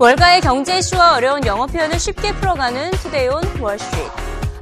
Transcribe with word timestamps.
월가의 0.00 0.40
경제 0.40 0.78
이슈와 0.78 1.16
어려운 1.16 1.44
영어 1.44 1.66
표현을 1.66 1.98
쉽게 1.98 2.32
풀어가는 2.36 2.90
Today 2.92 3.28
on 3.28 3.42
Wall 3.60 3.78
Street. 3.78 4.10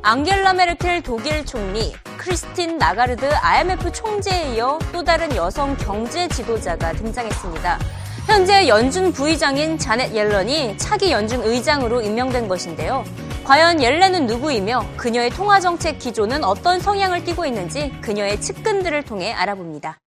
앙겔라 0.03 0.53
메르켈 0.54 1.04
독일 1.04 1.46
총리, 1.46 1.95
크리스틴 2.16 2.76
라가르드 2.76 3.24
IMF 3.24 3.93
총재에 3.93 4.56
이어 4.56 4.80
또 4.93 5.04
다른 5.04 5.32
여성 5.37 5.77
경제 5.77 6.27
지도자가 6.27 6.90
등장했습니다. 6.95 7.78
현재 8.26 8.66
연준 8.66 9.12
부의장인 9.12 9.78
자넷 9.78 10.12
옐런이 10.12 10.76
차기 10.76 11.12
연준 11.12 11.40
의장으로 11.44 12.02
임명된 12.02 12.48
것인데요. 12.48 13.04
과연 13.44 13.80
옐런은 13.80 14.26
누구이며 14.26 14.84
그녀의 14.96 15.30
통화정책 15.30 16.00
기조는 16.00 16.42
어떤 16.42 16.80
성향을 16.80 17.23
띠고 17.23 17.46
있는지 17.46 17.92
그녀의 18.00 18.41
측근들을 18.41 19.05
통해 19.05 19.32
알아봅니다. 19.34 19.98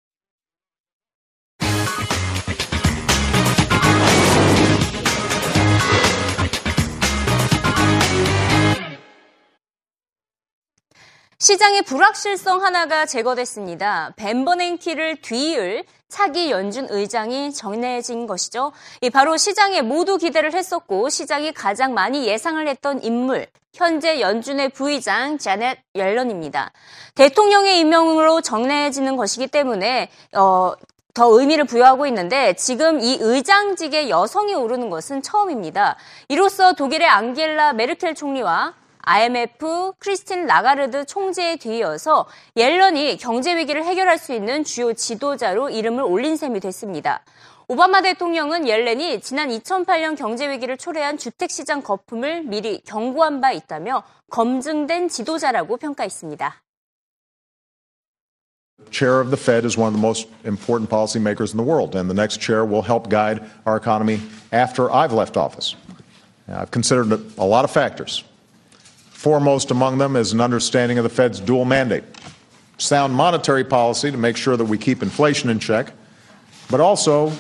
시장의 11.42 11.82
불확실성 11.82 12.64
하나가 12.64 13.08
제거됐습니다. 13.08 14.14
벤버냉키를 14.16 15.22
뒤을 15.22 15.86
차기 16.08 16.52
연준 16.52 16.86
의장이 16.88 17.52
정해진 17.52 18.28
것이죠. 18.28 18.74
바로 19.12 19.38
시장에 19.38 19.82
모두 19.82 20.20
기대를 20.20 20.54
했었고 20.54 21.10
시장이 21.10 21.52
가장 21.54 21.96
많이 21.96 22.28
예상을 22.28 22.68
했던 22.68 23.04
인물, 23.04 23.48
현재 23.74 24.22
연준의 24.22 24.70
부의장 24.70 25.40
자넷 25.40 25.80
옐런입니다. 25.96 26.74
대통령의 27.16 27.80
임명으로 27.80 28.42
정해지는 28.42 29.18
것이기 29.18 29.48
때문에 29.48 30.12
어, 30.38 30.74
더 31.16 31.40
의미를 31.40 31.64
부여하고 31.66 32.06
있는데 32.06 32.54
지금 32.54 33.02
이 33.02 33.18
의장직에 33.20 34.10
여성이 34.10 34.54
오르는 34.54 34.92
것은 34.92 35.24
처음입니다. 35.24 35.96
이로써 36.28 36.74
독일의 36.74 37.08
앙겔라 37.08 37.74
메르켈 37.74 38.14
총리와 38.14 38.76
IMF 39.04 39.94
크리스틴 40.00 40.46
라가르드 40.46 41.06
총재에 41.06 41.58
뒤이어서 41.58 42.28
옐런이 42.56 43.18
경제 43.18 43.56
위기를 43.56 43.84
해결할 43.84 44.18
수 44.18 44.34
있는 44.34 44.64
주요 44.64 44.94
지도자로 44.94 45.70
이름을 45.70 46.04
올린 46.04 46.36
셈이 46.36 46.60
됐습니다. 46.60 47.24
오바마 47.68 48.02
대통령은 48.02 48.68
옐렌이 48.68 49.22
지난 49.22 49.50
2008년 49.50 50.18
경제 50.18 50.50
위기를 50.50 50.78
초래한 50.78 51.18
주택 51.18 51.52
시장 51.52 51.82
거품을 51.82 52.44
미리 52.44 52.82
경고한 52.82 53.40
바 53.40 53.52
있다며 53.52 54.04
검증된 54.30 55.08
지도자라고 55.08 55.78
평가했습니다. 55.78 56.62
chair 58.90 59.22
of 59.22 59.30
the 59.32 59.38
Fed 59.38 59.64
is 59.64 59.78
one 59.78 59.88
of 59.88 59.94
the 59.94 60.02
most 60.02 60.28
important 60.44 60.90
policymakers 60.90 61.52
in 61.52 61.58
the 61.58 61.64
world, 61.64 61.96
and 61.96 62.10
the 62.10 62.14
next 62.14 62.42
chair 62.42 62.66
will 62.66 62.82
help 62.82 63.10
guide 63.10 63.40
our 63.66 63.78
economy 63.78 64.20
after 64.52 64.92
I've 64.92 65.14
left 65.14 65.38
office. 65.38 65.76
I've 66.48 66.72
considered 66.72 67.12
a 67.38 67.46
lot 67.46 67.64
of 67.64 67.72
factors. 67.72 68.24
Foremost 69.22 69.70
among 69.70 70.00
them 70.00 70.16
is 70.16 70.34
an 70.34 70.42
understanding 70.42 70.98
of 70.98 71.04
the 71.04 71.10
Fed's 71.10 71.40
dual 71.40 71.64
mandate 71.64 72.04
sound 72.80 73.14
monetary 73.14 73.64
policy 73.64 74.10
to 74.10 74.18
make 74.18 74.36
sure 74.36 74.58
that 74.58 74.66
we 74.66 74.80
keep 74.80 75.04
inflation 75.04 75.52
in 75.52 75.60
check, 75.60 75.94
but 76.72 76.80
also 76.80 77.32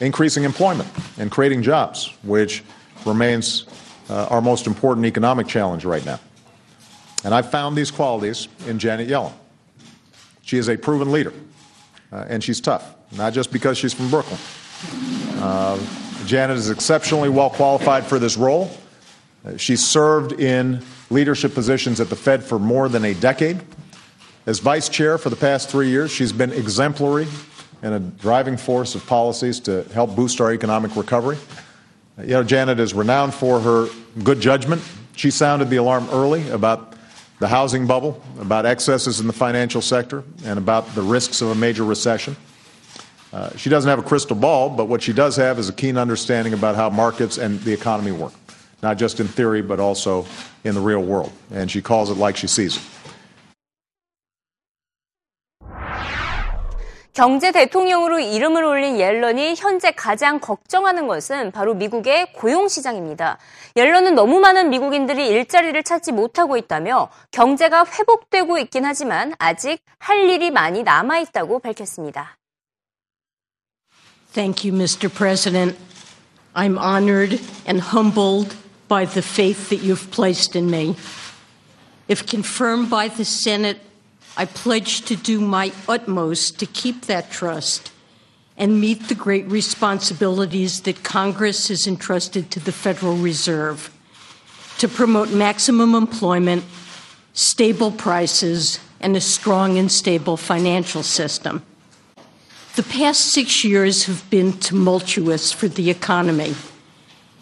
increasing 0.00 0.42
employment 0.42 0.88
and 1.18 1.30
creating 1.30 1.62
jobs, 1.62 2.12
which 2.24 2.64
remains 3.06 3.66
uh, 4.08 4.26
our 4.28 4.40
most 4.40 4.66
important 4.66 5.06
economic 5.06 5.46
challenge 5.46 5.84
right 5.84 6.04
now. 6.04 6.18
And 7.22 7.32
I've 7.32 7.48
found 7.48 7.76
these 7.76 7.92
qualities 7.92 8.48
in 8.66 8.80
Janet 8.80 9.08
Yellen. 9.08 9.32
She 10.42 10.58
is 10.58 10.68
a 10.68 10.76
proven 10.76 11.12
leader, 11.12 11.32
uh, 12.10 12.24
and 12.28 12.42
she's 12.42 12.60
tough, 12.60 12.96
not 13.12 13.34
just 13.34 13.52
because 13.52 13.78
she's 13.78 13.92
from 13.92 14.10
Brooklyn. 14.10 14.40
Uh, 15.36 15.78
Janet 16.26 16.56
is 16.56 16.70
exceptionally 16.70 17.28
well 17.28 17.50
qualified 17.50 18.04
for 18.04 18.18
this 18.18 18.36
role. 18.36 18.68
Uh, 19.46 19.56
she 19.56 19.76
served 19.76 20.32
in 20.32 20.82
leadership 21.10 21.54
positions 21.54 22.00
at 22.00 22.08
the 22.08 22.16
Fed 22.16 22.42
for 22.42 22.58
more 22.58 22.88
than 22.88 23.04
a 23.04 23.14
decade. 23.14 23.60
As 24.46 24.58
vice 24.60 24.88
chair 24.88 25.18
for 25.18 25.28
the 25.28 25.36
past 25.36 25.68
three 25.68 25.88
years, 25.90 26.10
she's 26.10 26.32
been 26.32 26.52
exemplary 26.52 27.26
and 27.82 27.94
a 27.94 27.98
driving 27.98 28.56
force 28.56 28.94
of 28.94 29.06
policies 29.06 29.60
to 29.60 29.84
help 29.92 30.14
boost 30.14 30.40
our 30.40 30.52
economic 30.52 30.96
recovery. 30.96 31.38
You 32.18 32.26
know, 32.26 32.42
Janet 32.42 32.78
is 32.78 32.94
renowned 32.94 33.34
for 33.34 33.60
her 33.60 33.88
good 34.22 34.40
judgment. 34.40 34.82
She 35.16 35.30
sounded 35.30 35.70
the 35.70 35.76
alarm 35.76 36.08
early 36.10 36.48
about 36.50 36.94
the 37.38 37.48
housing 37.48 37.86
bubble, 37.86 38.22
about 38.38 38.66
excesses 38.66 39.20
in 39.20 39.26
the 39.26 39.32
financial 39.32 39.80
sector, 39.80 40.22
and 40.44 40.58
about 40.58 40.86
the 40.94 41.02
risks 41.02 41.40
of 41.40 41.48
a 41.48 41.54
major 41.54 41.84
recession. 41.84 42.36
Uh, 43.32 43.56
she 43.56 43.70
doesn't 43.70 43.88
have 43.88 43.98
a 43.98 44.02
crystal 44.02 44.36
ball, 44.36 44.68
but 44.68 44.86
what 44.86 45.02
she 45.02 45.12
does 45.12 45.36
have 45.36 45.58
is 45.58 45.68
a 45.68 45.72
keen 45.72 45.96
understanding 45.96 46.52
about 46.52 46.74
how 46.74 46.90
markets 46.90 47.38
and 47.38 47.60
the 47.60 47.72
economy 47.72 48.12
work, 48.12 48.32
not 48.82 48.98
just 48.98 49.20
in 49.20 49.28
theory, 49.28 49.62
but 49.62 49.78
also 49.80 50.26
in 50.64 50.74
the 50.74 50.80
real 50.80 51.02
world. 51.02 51.32
And 51.52 51.70
she 51.70 51.80
calls 51.82 52.10
it 52.10 52.18
like 52.18 52.36
she 52.36 52.46
sees 52.46 52.76
it. 52.76 52.82
경제 57.12 57.50
대통령으로 57.50 58.20
이름을 58.20 58.64
올린 58.64 58.98
옐런이 58.98 59.56
현재 59.56 59.90
가장 59.90 60.38
걱정하는 60.38 61.08
것은 61.08 61.50
바로 61.50 61.74
미국의 61.74 62.32
고용 62.32 62.68
시장입니다. 62.68 63.36
옐런은 63.76 64.14
너무 64.14 64.38
많은 64.38 64.70
미국인들이 64.70 65.28
일자리를 65.28 65.82
찾지 65.82 66.12
못하고 66.12 66.56
있다며 66.56 67.10
경제가 67.32 67.84
회복되고 67.84 68.58
있긴 68.58 68.84
하지만 68.84 69.34
아직 69.38 69.82
할 69.98 70.30
일이 70.30 70.50
많이 70.50 70.82
남아 70.82 71.18
있다고 71.18 71.58
밝혔습니다. 71.58 72.38
Thank 74.32 74.64
you, 74.64 74.72
Mr. 74.72 75.12
President. 75.12 75.76
I'm 76.54 76.78
honored 76.78 77.40
and 77.66 77.82
humbled 77.92 78.56
by 78.90 79.04
the 79.04 79.22
faith 79.22 79.68
that 79.68 79.76
you've 79.76 80.10
placed 80.10 80.56
in 80.56 80.68
me. 80.68 80.96
If 82.08 82.26
confirmed 82.26 82.90
by 82.90 83.06
the 83.06 83.24
Senate, 83.24 83.78
I 84.36 84.46
pledge 84.46 85.02
to 85.02 85.14
do 85.14 85.40
my 85.40 85.70
utmost 85.88 86.58
to 86.58 86.66
keep 86.66 87.02
that 87.02 87.30
trust 87.30 87.92
and 88.56 88.80
meet 88.80 89.06
the 89.06 89.14
great 89.14 89.46
responsibilities 89.46 90.80
that 90.80 91.04
Congress 91.04 91.68
has 91.68 91.86
entrusted 91.86 92.50
to 92.50 92.58
the 92.58 92.72
Federal 92.72 93.14
Reserve 93.14 93.96
to 94.78 94.88
promote 94.88 95.30
maximum 95.30 95.94
employment, 95.94 96.64
stable 97.32 97.92
prices, 97.92 98.80
and 99.00 99.16
a 99.16 99.20
strong 99.20 99.78
and 99.78 99.92
stable 99.92 100.36
financial 100.36 101.04
system. 101.04 101.62
The 102.74 102.82
past 102.82 103.32
six 103.32 103.64
years 103.64 104.06
have 104.06 104.28
been 104.30 104.58
tumultuous 104.58 105.52
for 105.52 105.68
the 105.68 105.90
economy 105.90 106.56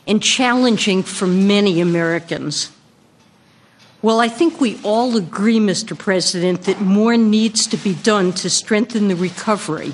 and 0.08 0.22
challenging 0.22 1.02
for 1.02 1.26
many 1.26 1.80
Americans. 1.80 2.72
Well, 4.00 4.20
I 4.20 4.28
think 4.28 4.60
we 4.60 4.80
all 4.82 5.16
agree, 5.16 5.58
Mr. 5.58 5.96
President, 5.96 6.62
that 6.62 6.80
more 6.80 7.16
needs 7.16 7.66
to 7.66 7.76
be 7.76 7.94
done 7.94 8.32
to 8.34 8.48
strengthen 8.48 9.08
the 9.08 9.16
recovery, 9.16 9.92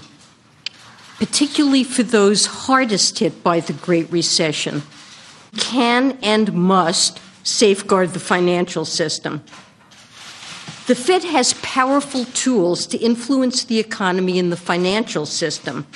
particularly 1.18 1.84
for 1.84 2.04
those 2.04 2.46
hardest 2.46 3.18
hit 3.18 3.42
by 3.42 3.60
the 3.60 3.72
Great 3.72 4.10
Recession. 4.12 4.82
Can 5.56 6.18
and 6.22 6.52
must 6.52 7.20
safeguard 7.42 8.10
the 8.10 8.20
financial 8.20 8.84
system. 8.84 9.42
The 10.86 10.94
Fed 10.94 11.24
has 11.24 11.54
powerful 11.54 12.26
tools 12.26 12.86
to 12.88 12.98
influence 12.98 13.64
the 13.64 13.78
economy 13.78 14.38
and 14.38 14.52
the 14.52 14.56
financial 14.56 15.24
system. 15.24 15.86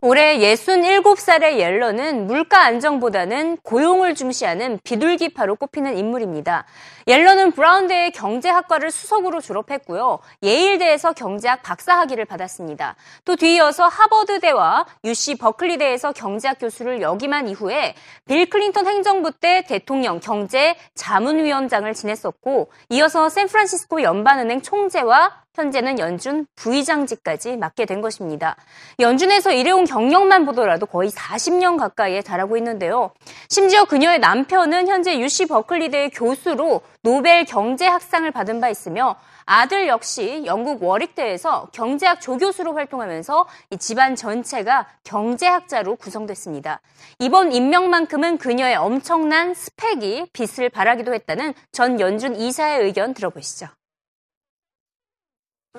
올해 0.00 0.38
67살의 0.38 1.58
옐런은 1.58 2.28
물가 2.28 2.62
안정보다는 2.62 3.56
고용을 3.64 4.14
중시하는 4.14 4.78
비둘기파로 4.84 5.56
꼽히는 5.56 5.98
인물입니다. 5.98 6.66
옐런은 7.08 7.50
브라운대의 7.50 8.12
경제학과를 8.12 8.92
수석으로 8.92 9.40
졸업했고요. 9.40 10.20
예일대에서 10.44 11.14
경제학 11.14 11.64
박사학위를 11.64 12.26
받았습니다. 12.26 12.94
또 13.24 13.34
뒤이어서 13.34 13.88
하버드대와 13.88 14.86
UC 15.02 15.38
버클리대에서 15.38 16.12
경제학 16.12 16.60
교수를 16.60 17.02
역임한 17.02 17.48
이후에 17.48 17.96
빌 18.24 18.48
클린턴 18.48 18.86
행정부 18.86 19.32
때 19.32 19.64
대통령 19.66 20.20
경제 20.20 20.76
자문위원장을 20.94 21.92
지냈었고 21.92 22.70
이어서 22.90 23.28
샌프란시스코 23.28 24.02
연방은행 24.02 24.62
총재와 24.62 25.47
현재는 25.58 25.98
연준 25.98 26.46
부의장직까지 26.54 27.56
맡게 27.56 27.84
된 27.84 28.00
것입니다. 28.00 28.56
연준에서 29.00 29.50
일해온 29.50 29.84
경력만 29.84 30.46
보더라도 30.46 30.86
거의 30.86 31.10
40년 31.10 31.76
가까이에 31.76 32.22
달하고 32.22 32.56
있는데요. 32.56 33.10
심지어 33.48 33.84
그녀의 33.84 34.20
남편은 34.20 34.86
현재 34.86 35.18
UC 35.18 35.46
버클리대의 35.46 36.10
교수로 36.10 36.82
노벨 37.02 37.44
경제학상을 37.44 38.30
받은 38.30 38.60
바 38.60 38.68
있으며 38.68 39.16
아들 39.50 39.88
역시 39.88 40.42
영국 40.44 40.82
워릭대에서 40.82 41.68
경제학 41.72 42.20
조교수로 42.20 42.74
활동하면서 42.74 43.46
이 43.70 43.78
집안 43.78 44.14
전체가 44.14 44.86
경제학자로 45.04 45.96
구성됐습니다. 45.96 46.80
이번 47.18 47.52
임명만큼은 47.52 48.36
그녀의 48.36 48.76
엄청난 48.76 49.54
스펙이 49.54 50.26
빛을 50.34 50.68
발하기도 50.68 51.14
했다는 51.14 51.54
전 51.72 51.98
연준 51.98 52.36
이사의 52.36 52.84
의견 52.84 53.14
들어보시죠. 53.14 53.68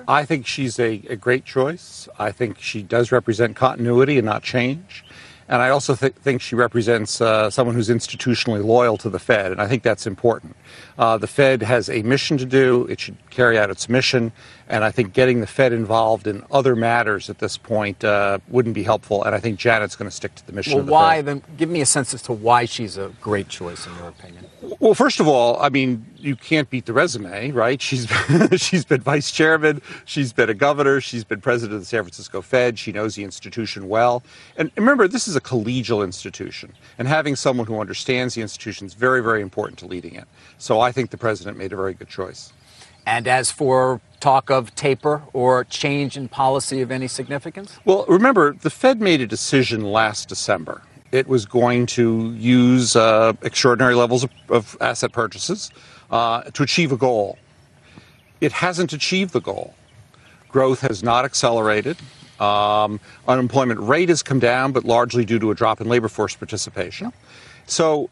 I 0.08 0.24
think 0.24 0.46
she's 0.46 0.78
a, 0.78 1.02
a 1.08 1.16
great 1.16 1.44
choice. 1.44 2.08
I 2.18 2.32
think 2.32 2.60
she 2.60 2.82
does 2.82 3.12
represent 3.12 3.56
continuity 3.56 4.18
and 4.18 4.26
not 4.26 4.42
change. 4.42 5.04
And 5.48 5.60
I 5.60 5.70
also 5.70 5.96
th- 5.96 6.14
think 6.14 6.40
she 6.40 6.54
represents 6.54 7.20
uh, 7.20 7.50
someone 7.50 7.74
who's 7.74 7.88
institutionally 7.88 8.64
loyal 8.64 8.96
to 8.98 9.10
the 9.10 9.18
Fed, 9.18 9.50
and 9.50 9.60
I 9.60 9.66
think 9.66 9.82
that's 9.82 10.06
important. 10.06 10.54
Uh, 10.96 11.18
the 11.18 11.26
Fed 11.26 11.62
has 11.62 11.90
a 11.90 12.02
mission 12.02 12.38
to 12.38 12.46
do, 12.46 12.86
it 12.88 13.00
should 13.00 13.16
carry 13.30 13.58
out 13.58 13.68
its 13.68 13.88
mission, 13.88 14.30
and 14.70 14.84
I 14.84 14.92
think 14.92 15.12
getting 15.12 15.40
the 15.40 15.48
Fed 15.48 15.72
involved 15.72 16.28
in 16.28 16.44
other 16.50 16.76
matters 16.76 17.28
at 17.28 17.40
this 17.40 17.56
point 17.56 18.04
uh, 18.04 18.38
wouldn't 18.48 18.74
be 18.74 18.84
helpful, 18.84 19.24
and 19.24 19.34
I 19.34 19.40
think 19.40 19.58
Janet's 19.58 19.96
going 19.96 20.08
to 20.08 20.14
stick 20.14 20.34
to 20.36 20.46
the 20.46 20.52
mission 20.52 20.74
well, 20.74 20.80
of 20.80 20.86
the 20.86 20.92
why, 20.92 21.16
Fed. 21.16 21.26
then, 21.26 21.42
give 21.56 21.68
me 21.68 21.80
a 21.80 21.86
sense 21.86 22.14
as 22.14 22.22
to 22.22 22.32
why 22.32 22.64
she's 22.66 22.96
a 22.96 23.10
great 23.20 23.48
choice, 23.48 23.84
in 23.86 23.94
your 23.96 24.08
opinion. 24.08 24.46
Well, 24.78 24.94
first 24.94 25.18
of 25.18 25.26
all, 25.26 25.60
I 25.60 25.70
mean, 25.70 26.06
you 26.16 26.36
can't 26.36 26.70
beat 26.70 26.86
the 26.86 26.92
resume, 26.92 27.50
right? 27.50 27.82
She's 27.82 28.08
she's 28.56 28.84
been 28.84 29.00
vice 29.00 29.32
chairman, 29.32 29.82
she's 30.04 30.32
been 30.32 30.48
a 30.48 30.54
governor, 30.54 31.00
she's 31.00 31.24
been 31.24 31.40
president 31.40 31.74
of 31.74 31.80
the 31.80 31.86
San 31.86 32.04
Francisco 32.04 32.40
Fed. 32.40 32.78
She 32.78 32.92
knows 32.92 33.16
the 33.16 33.24
institution 33.24 33.88
well, 33.88 34.22
and 34.56 34.70
remember, 34.76 35.08
this 35.08 35.26
is 35.26 35.34
a 35.34 35.40
collegial 35.40 36.04
institution, 36.04 36.72
and 36.96 37.08
having 37.08 37.34
someone 37.34 37.66
who 37.66 37.80
understands 37.80 38.36
the 38.36 38.42
institution 38.42 38.86
is 38.86 38.94
very, 38.94 39.20
very 39.20 39.42
important 39.42 39.80
to 39.80 39.86
leading 39.86 40.14
it. 40.14 40.28
So 40.58 40.78
I 40.78 40.92
think 40.92 41.10
the 41.10 41.18
president 41.18 41.58
made 41.58 41.72
a 41.72 41.76
very 41.76 41.94
good 41.94 42.08
choice. 42.08 42.52
And 43.06 43.26
as 43.26 43.50
for 43.50 44.00
talk 44.20 44.50
of 44.50 44.74
taper 44.74 45.22
or 45.32 45.64
change 45.64 46.16
in 46.16 46.28
policy 46.28 46.80
of 46.80 46.90
any 46.90 47.08
significance? 47.08 47.78
Well, 47.84 48.04
remember, 48.06 48.52
the 48.52 48.70
Fed 48.70 49.00
made 49.00 49.20
a 49.20 49.26
decision 49.26 49.82
last 49.82 50.28
December. 50.28 50.82
It 51.10 51.26
was 51.26 51.44
going 51.44 51.86
to 51.86 52.32
use 52.34 52.94
uh, 52.94 53.32
extraordinary 53.42 53.94
levels 53.94 54.24
of, 54.24 54.30
of 54.48 54.76
asset 54.80 55.12
purchases 55.12 55.70
uh, 56.10 56.42
to 56.42 56.62
achieve 56.62 56.92
a 56.92 56.96
goal. 56.96 57.38
It 58.40 58.52
hasn't 58.52 58.92
achieved 58.92 59.32
the 59.32 59.40
goal. 59.40 59.74
Growth 60.48 60.80
has 60.80 61.02
not 61.02 61.24
accelerated. 61.24 61.96
Um, 62.38 63.00
unemployment 63.28 63.80
rate 63.80 64.08
has 64.08 64.22
come 64.22 64.38
down, 64.38 64.72
but 64.72 64.84
largely 64.84 65.24
due 65.24 65.38
to 65.38 65.50
a 65.50 65.54
drop 65.54 65.80
in 65.80 65.88
labor 65.88 66.08
force 66.08 66.34
participation. 66.34 67.12
So, 67.66 68.08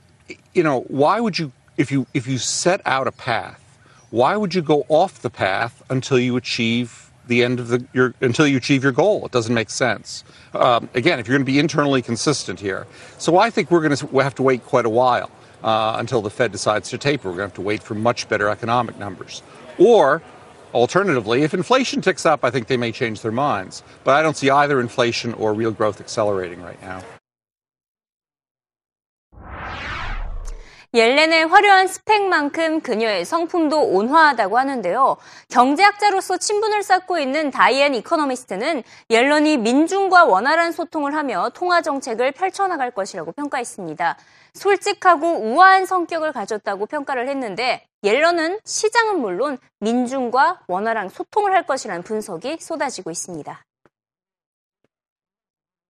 you 0.52 0.62
know, 0.62 0.81
why 0.88 1.20
would 1.20 1.38
you, 1.38 1.50
if 1.76 1.90
you 1.90 2.06
if 2.14 2.26
you 2.26 2.38
set 2.38 2.81
out 2.84 3.06
a 3.06 3.12
path, 3.12 3.62
why 4.10 4.37
would 4.37 4.55
you 4.55 4.62
go 4.62 4.84
off 4.88 5.20
the 5.20 5.31
path 5.31 5.82
until 5.90 6.19
you 6.19 6.37
achieve 6.37 7.10
the 7.26 7.44
end 7.44 7.60
of 7.60 7.69
the 7.69 7.84
your 7.93 8.14
until 8.20 8.46
you 8.46 8.56
achieve 8.56 8.82
your 8.82 8.93
goal? 8.93 9.26
It 9.26 9.32
doesn't 9.32 9.55
make 9.55 9.70
sense. 9.70 10.25
Um, 10.55 10.88
again, 10.94 11.19
if 11.19 11.28
you're 11.28 11.37
going 11.37 11.46
to 11.46 11.52
be 11.52 11.58
internally 11.58 12.02
consistent 12.02 12.60
here, 12.60 12.87
so 13.19 13.38
I 13.38 13.50
think 13.50 13.70
we're 13.70 13.82
going 13.82 13.96
to 13.96 14.19
have 14.19 14.34
to 14.37 14.43
wait 14.43 14.64
quite 14.64 14.87
a 14.87 14.90
while 14.90 15.31
uh, 15.62 15.96
until 15.99 16.22
the 16.22 16.31
Fed 16.31 16.52
decides 16.52 16.90
to 16.90 16.99
taper. 16.99 17.28
We're 17.28 17.37
going 17.37 17.50
to 17.50 17.52
have 17.52 17.55
to 17.55 17.62
wait 17.62 17.82
for 17.82 17.94
much 17.94 18.28
better 18.28 18.49
economic 18.49 18.99
numbers, 18.99 19.43
or 19.78 20.22
Alternatively, 20.75 21.43
if 21.43 21.54
inflation 21.54 22.02
ticks 22.02 22.26
up, 22.26 22.44
I 22.44 22.50
think 22.50 22.66
they 22.66 22.76
may 22.76 22.93
change 22.93 23.22
their 23.22 23.32
minds. 23.32 23.82
But 24.04 24.14
I 24.14 24.22
don't 24.22 24.37
see 24.37 24.50
either 24.50 24.81
inflation 24.81 25.32
or 25.34 25.54
real 25.54 25.70
growth 25.70 26.00
accelerating 26.00 26.61
right 26.62 26.81
now. 26.82 27.02
옐런의 30.94 31.46
화려한 31.46 31.87
스펙만큼 31.87 32.81
그녀의 32.81 33.26
성품도 33.26 33.88
온화하다고 33.88 34.58
하는데요. 34.58 35.19
경제학자로서 35.50 36.38
친분을 36.38 36.82
쌓고 36.82 37.19
있는 37.19 37.50
다이앤 37.50 37.94
이코노미스트는 37.94 38.82
옐런이 39.11 39.58
민중과 39.58 40.25
원활한 40.25 40.73
소통을 40.73 41.14
하며 41.14 41.50
통화 41.52 41.82
정책을 41.82 42.32
펼쳐나갈 42.32 42.90
것이라고 42.90 43.32
평가했습니다. 43.32 44.17
솔직하고 44.55 45.26
우아한 45.26 45.85
성격을 45.85 46.32
가졌다고 46.32 46.87
평가를 46.87 47.29
했는데 47.29 47.85
옐런은 48.02 48.58
시장은 48.64 49.20
물론 49.20 49.58
민중과 49.81 50.62
원활한 50.69 51.11
소통을 51.11 51.52
할 51.52 51.67
것이라는 51.67 52.02
분석이 52.02 52.56
쏟아지고 52.61 53.11
있습니다. 53.11 53.62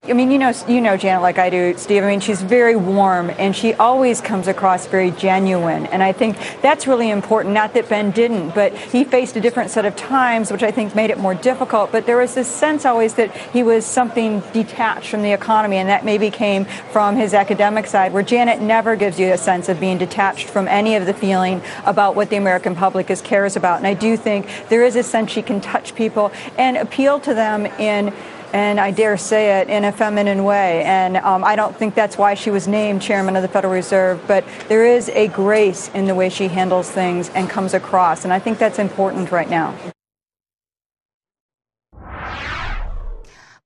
I 0.09 0.15
mean, 0.15 0.31
you 0.31 0.39
know, 0.39 0.55
you 0.67 0.81
know 0.81 0.97
Janet 0.97 1.21
like 1.21 1.39
I 1.39 1.51
do, 1.51 1.77
Steve. 1.77 2.03
I 2.03 2.09
mean, 2.09 2.21
she's 2.21 2.41
very 2.41 2.77
warm 2.77 3.29
and 3.31 3.55
she 3.55 3.75
always 3.75 4.23
comes 4.23 4.49
across 4.49 4.87
very 4.87 5.11
genuine. 5.11 5.85
And 5.87 6.03
I 6.03 6.13
think 6.13 6.39
that's 6.63 6.87
really 6.87 7.11
important. 7.11 7.53
Not 7.53 7.75
that 7.75 7.91
Ben 7.91 8.11
didn't, 8.13 8.55
but 8.55 8.75
he 8.75 9.05
faced 9.05 9.37
a 9.37 9.41
different 9.41 9.71
set 9.71 9.85
of 9.85 9.97
times, 9.97 10.51
which 10.51 10.63
I 10.63 10.71
think 10.71 10.95
made 10.95 11.11
it 11.11 11.19
more 11.19 11.35
difficult. 11.35 11.93
But 11.93 12.07
there 12.07 12.17
was 12.17 12.35
this 12.35 12.49
sense 12.49 12.87
always 12.87 13.15
that 13.15 13.37
he 13.37 13.63
was 13.63 13.85
something 13.85 14.41
detached 14.55 15.11
from 15.11 15.23
the 15.23 15.33
economy, 15.33 15.77
and 15.77 15.91
that 15.91 16.07
maybe 16.07 16.31
came 16.31 16.65
from 16.91 17.17
his 17.17 17.35
academic 17.35 17.87
side, 17.87 18.15
where 18.15 18.23
Janet 18.23 18.63
never 18.63 18.97
gives 18.97 19.21
you 19.21 19.31
a 19.33 19.39
sense 19.39 19.69
of 19.69 19.79
being 19.79 19.99
detached 19.99 20.49
from 20.49 20.69
any 20.69 20.95
of 20.95 21.05
the 21.05 21.13
feeling 21.13 21.61
about 21.85 22.17
what 22.17 22.31
the 22.31 22.37
American 22.37 22.75
public 22.75 23.11
is 23.11 23.21
cares 23.21 23.57
about. 23.57 23.77
And 23.77 23.87
I 23.87 23.95
do 23.95 24.17
think 24.17 24.49
there 24.71 24.85
is 24.85 24.97
a 24.97 25.03
sense 25.03 25.31
she 25.31 25.43
can 25.43 25.61
touch 25.61 25.95
people 25.95 26.33
and 26.57 26.79
appeal 26.79 27.21
to 27.21 27.35
them 27.35 27.67
in 27.79 28.15
and 28.53 28.81
I 28.81 28.91
dare 28.91 29.17
say 29.17 29.61
it 29.61 29.69
in 29.69 29.85
a 29.85 29.93
feminine 29.93 30.45
way. 30.45 30.83
And 30.85 31.17
um, 31.19 31.45
I 31.45 31.57
don't 31.57 31.77
think 31.77 31.95
that's 31.95 32.17
why 32.17 32.35
she 32.35 32.51
was 32.51 32.67
named 32.69 33.03
chairman 33.03 33.37
of 33.37 33.43
the 33.43 33.49
Federal 33.49 33.73
Reserve, 33.73 34.23
but 34.27 34.45
there 34.69 34.87
is 34.87 35.09
a 35.11 35.29
grace 35.29 35.91
in 35.95 36.07
the 36.07 36.15
way 36.15 36.29
she 36.29 36.49
handles 36.49 36.91
things 36.91 37.29
and 37.31 37.49
comes 37.49 37.75
across. 37.75 38.25
And 38.25 38.33
I 38.33 38.39
think 38.39 38.59
that's 38.59 38.79
important 38.79 39.31
right 39.31 39.49
now. 39.49 39.75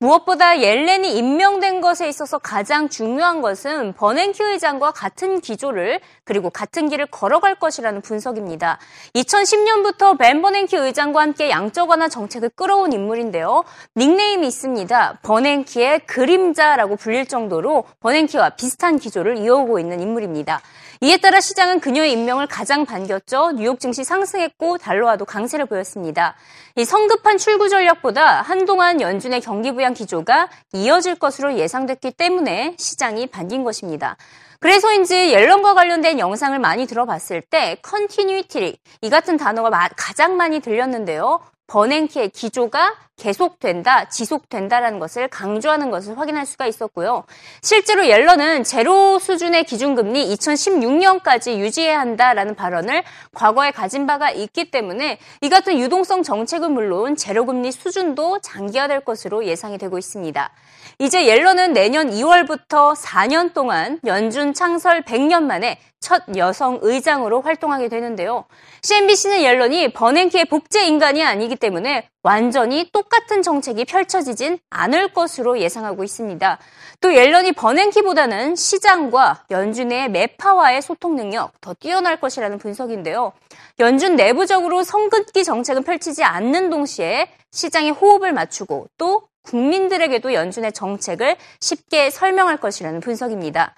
무엇보다 0.02 0.60
옐렌이 0.60 1.16
임명된 1.16 1.80
것에 1.80 2.08
있어서 2.08 2.36
가장 2.38 2.88
중요한 2.88 3.40
것은 3.40 3.92
버냉키 3.92 4.42
의장과 4.42 4.90
같은 4.90 5.40
기조를 5.40 6.00
그리고 6.24 6.50
같은 6.50 6.88
길을 6.88 7.06
걸어갈 7.06 7.54
것이라는 7.54 8.00
분석입니다. 8.00 8.80
2010년부터 9.14 10.18
벤 10.18 10.42
버냉키 10.42 10.74
의장과 10.74 11.20
함께 11.20 11.50
양적 11.50 11.88
완화 11.88 12.08
정책을 12.08 12.48
끌어온 12.56 12.92
인물인데요. 12.92 13.62
닉네임이 13.94 14.44
있습니다. 14.48 15.20
버냉키의 15.22 16.00
그림자라고 16.06 16.96
불릴 16.96 17.26
정도로 17.26 17.84
버냉키와 18.00 18.50
비슷한 18.56 18.98
기조를 18.98 19.36
이어오고 19.38 19.78
있는 19.78 20.00
인물입니다. 20.00 20.62
이에 21.04 21.16
따라 21.16 21.40
시장은 21.40 21.80
그녀의 21.80 22.12
임명을 22.12 22.46
가장 22.46 22.86
반겼죠. 22.86 23.54
뉴욕 23.56 23.80
증시 23.80 24.04
상승했고 24.04 24.78
달러화도 24.78 25.24
강세를 25.24 25.66
보였습니다. 25.66 26.36
이 26.76 26.84
성급한 26.84 27.38
출구 27.38 27.68
전략보다 27.68 28.42
한동안 28.42 29.00
연준의 29.00 29.40
경기 29.40 29.72
부양 29.72 29.94
기조가 29.94 30.48
이어질 30.74 31.16
것으로 31.16 31.58
예상됐기 31.58 32.12
때문에 32.12 32.76
시장이 32.78 33.26
반긴 33.26 33.64
것입니다. 33.64 34.16
그래서인지 34.60 35.32
옐런과 35.32 35.74
관련된 35.74 36.20
영상을 36.20 36.56
많이 36.60 36.86
들어봤을 36.86 37.42
때 37.50 37.78
컨티뉴이티 37.82 38.78
이 39.00 39.10
같은 39.10 39.36
단어가 39.36 39.70
가장 39.96 40.36
많이 40.36 40.60
들렸는데요. 40.60 41.40
버냉키의 41.66 42.30
기조가 42.30 42.94
계속된다, 43.16 44.08
지속된다라는 44.08 44.98
것을 44.98 45.28
강조하는 45.28 45.90
것을 45.90 46.18
확인할 46.18 46.44
수가 46.44 46.66
있었고요. 46.66 47.24
실제로 47.62 48.06
옐런은 48.08 48.64
제로 48.64 49.18
수준의 49.18 49.64
기준금리 49.64 50.34
2016년까지 50.34 51.58
유지해야 51.58 52.00
한다라는 52.00 52.56
발언을 52.56 53.04
과거에 53.32 53.70
가진 53.70 54.06
바가 54.06 54.30
있기 54.30 54.70
때문에 54.70 55.18
이 55.40 55.48
같은 55.48 55.78
유동성 55.78 56.22
정책은 56.24 56.72
물론 56.72 57.14
제로금리 57.14 57.70
수준도 57.70 58.40
장기화될 58.40 59.00
것으로 59.00 59.44
예상이 59.44 59.78
되고 59.78 59.98
있습니다. 59.98 60.50
이제 60.98 61.26
옐런은 61.26 61.72
내년 61.72 62.10
2월부터 62.10 62.94
4년 62.94 63.54
동안 63.54 63.98
연준 64.04 64.54
창설 64.54 65.02
100년 65.02 65.44
만에 65.44 65.78
첫 66.00 66.24
여성 66.36 66.78
의장으로 66.82 67.40
활동하게 67.40 67.88
되는데요. 67.88 68.44
CNBC는 68.82 69.40
옐런이 69.40 69.92
버냉키의 69.92 70.46
복제 70.46 70.84
인간이 70.86 71.22
아니기 71.22 71.56
때문에 71.56 72.08
완전히 72.24 72.90
똑같은 72.92 73.42
정책이 73.42 73.84
펼쳐지진 73.84 74.58
않을 74.68 75.12
것으로 75.12 75.60
예상하고 75.60 76.02
있습니다. 76.04 76.58
또 77.00 77.14
옐런이 77.14 77.52
버냉키보다는 77.52 78.56
시장과 78.56 79.44
연준의 79.50 80.10
매파와의 80.10 80.82
소통 80.82 81.16
능력 81.16 81.52
더 81.60 81.72
뛰어날 81.74 82.20
것이라는 82.20 82.58
분석인데요. 82.58 83.32
연준 83.78 84.16
내부적으로 84.16 84.82
성급기 84.82 85.44
정책은 85.44 85.84
펼치지 85.84 86.24
않는 86.24 86.68
동시에 86.68 87.28
시장의 87.52 87.92
호흡을 87.92 88.32
맞추고 88.32 88.88
또 88.98 89.22
국민들에게도 89.42 90.34
연준의 90.34 90.72
정책을 90.72 91.36
쉽게 91.60 92.10
설명할 92.10 92.56
것이라는 92.58 93.00
분석입니다. 93.00 93.74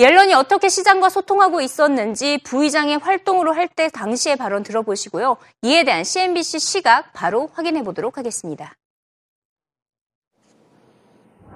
옐런이 0.00 0.32
어떻게 0.34 0.68
시장과 0.68 1.08
소통하고 1.08 1.60
있었는지 1.60 2.38
부의장의 2.44 2.98
활동으로 2.98 3.52
할 3.52 3.68
때 3.68 3.88
당시의 3.88 4.36
발언 4.36 4.62
들어보시고요. 4.62 5.36
이에 5.62 5.84
대한 5.84 6.04
CNBC 6.04 6.60
시각 6.60 7.12
바로 7.12 7.50
확인해 7.52 7.82
보도록 7.82 8.16
하겠습니다. 8.16 8.74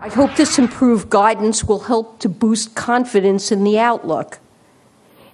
I 0.01 0.11
hope 0.11 0.35
this 0.35 0.61
improved 0.61 1.11
guidance 1.11 1.65
will 1.69 1.85
help 1.87 2.19
to 2.19 2.29
boost 2.29 2.75
confidence 2.75 3.55
in 3.55 3.63
the 3.65 3.79
outlook 3.79 4.41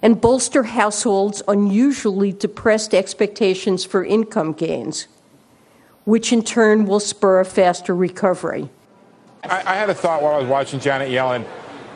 and 0.03 0.21
bolster 0.21 0.63
households' 0.63 1.41
unusually 1.47 2.31
depressed 2.31 2.93
expectations 2.95 3.83
for 3.83 4.05
income 4.05 4.53
gains, 4.55 5.07
which 6.09 6.33
in 6.33 6.41
turn 6.41 6.85
will 6.85 6.99
spur 6.99 7.39
a 7.39 7.45
faster 7.45 7.95
recovery. 7.95 8.67
I, 9.43 9.61
I 9.63 9.75
had 9.75 9.91
a 9.91 9.93
thought 9.93 10.23
while 10.23 10.33
I 10.33 10.39
was 10.39 10.47
watching 10.47 10.79
Janet 10.79 11.09
Yellen. 11.09 11.45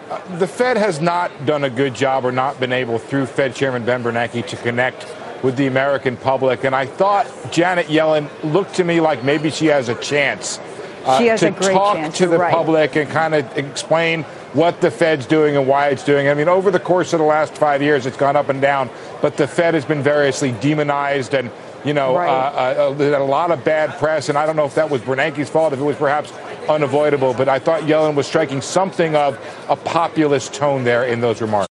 Uh, 0.08 0.38
the 0.38 0.46
Fed 0.46 0.78
has 0.78 1.02
not 1.02 1.48
done 1.48 1.64
a 1.64 1.70
good 1.70 1.96
job 1.96 2.24
or 2.24 2.32
not 2.32 2.60
been 2.60 2.72
able, 2.72 3.00
through 3.00 3.26
Fed 3.26 3.56
Chairman 3.56 3.84
Ben 3.84 4.04
Bernanke, 4.04 4.46
to 4.46 4.56
connect 4.58 5.08
with 5.44 5.58
the 5.58 5.66
American 5.66 6.16
public. 6.16 6.64
And 6.64 6.76
I 6.76 6.86
thought 6.86 7.26
Janet 7.52 7.88
Yellen 7.88 8.30
looked 8.54 8.76
to 8.76 8.84
me 8.84 9.02
like 9.02 9.24
maybe 9.24 9.50
she 9.50 9.66
has 9.66 9.90
a 9.90 9.96
chance. 9.96 10.60
Uh, 11.06 11.18
she 11.18 11.26
has 11.26 11.40
to 11.40 11.48
a 11.48 11.52
great 11.52 11.74
talk 11.74 11.96
chance. 11.96 12.18
to 12.20 12.28
the 12.28 12.38
right. 12.38 12.54
public 12.54 12.96
and 12.96 13.10
kind 13.10 13.34
of 13.34 13.58
explain 13.58 14.22
what 14.54 14.80
the 14.80 14.92
Fed's 14.92 15.26
doing 15.26 15.58
and 15.58 15.68
why 15.68 15.88
it's 15.88 16.06
doing. 16.06 16.30
I 16.30 16.36
mean, 16.36 16.48
over 16.48 16.70
the 16.70 16.80
course 16.80 17.14
of 17.14 17.20
the 17.20 17.26
last 17.26 17.56
five 17.56 17.82
years, 17.82 18.06
it's 18.06 18.18
gone 18.18 18.36
up 18.36 18.50
and 18.50 18.62
down, 18.62 18.92
but 19.24 19.38
the 19.38 19.48
Fed 19.48 19.74
has 19.74 19.86
been 19.86 20.04
variously 20.04 20.52
demonized 20.52 21.34
and 21.34 21.50
you 21.86 21.94
know, 21.94 22.16
right. 22.16 22.30
uh, 22.30 22.92
uh, 22.92 23.20
a 23.20 23.24
lot 23.24 23.52
of 23.52 23.64
bad 23.64 23.98
press, 24.00 24.30
and 24.30 24.38
I 24.38 24.46
don't 24.46 24.56
know 24.56 24.66
if 24.66 24.76
that 24.76 24.90
was 24.90 25.02
Bernanke's 25.02 25.50
fault, 25.50 25.74
if 25.74 25.80
it 25.80 25.84
was 25.84 25.98
perhaps 25.98 26.32
unavoidable, 26.70 27.34
but 27.34 27.50
I 27.50 27.60
thought 27.60 27.82
Yellen 27.84 28.16
was 28.16 28.28
striking 28.28 28.62
something 28.62 29.16
of 29.16 29.38
a 29.70 29.76
populist 29.76 30.54
tone 30.54 30.84
there 30.84 31.04
in 31.06 31.20
those 31.22 31.42
remarks. 31.42 31.73